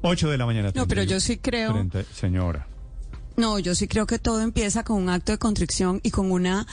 8 0.02 0.30
de 0.30 0.38
la 0.38 0.46
mañana. 0.46 0.68
No, 0.70 0.88
pero 0.88 1.02
31. 1.06 1.12
yo 1.12 1.20
sí 1.20 1.38
creo- 1.38 1.74
30 1.74 2.04
señora. 2.14 2.68
No, 3.38 3.60
yo 3.60 3.76
sí 3.76 3.88
creo 3.88 4.06
que 4.06 4.20
todo 4.20 4.42
empieza 4.42 4.84
con 4.84 5.02
un 5.02 5.10
acto 5.10 5.32
de 5.32 5.38
contrición 5.38 6.00
y 6.04 6.12
con 6.12 6.32
una 6.32 6.68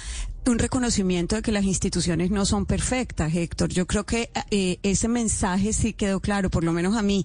un 0.47 0.59
reconocimiento 0.59 1.37
de 1.37 1.43
que 1.43 1.53
las 1.53 1.65
instituciones 1.65 2.31
no 2.31 2.47
son 2.47 2.65
perfectas, 2.65 3.35
Héctor. 3.35 3.69
Yo 3.69 3.87
creo 3.87 4.07
que 4.07 4.31
eh, 4.51 4.79
ese 4.83 5.07
mensaje 5.07 5.75
sí 5.75 5.93
quedó 5.93 6.21
claro, 6.21 6.49
por 6.49 6.65
lo 6.65 6.73
menos 6.73 6.97
a 6.97 7.03
mí. 7.03 7.23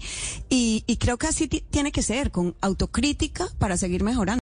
Y, 0.50 0.84
y 0.88 0.98
creo 0.98 1.18
que 1.18 1.28
así 1.28 1.48
ti- 1.48 1.64
tiene 1.70 1.94
que 1.94 2.02
ser, 2.02 2.32
con 2.32 2.54
autocrítica 2.60 3.48
para 3.60 3.78
seguir 3.78 4.04
mejorando. 4.04 4.32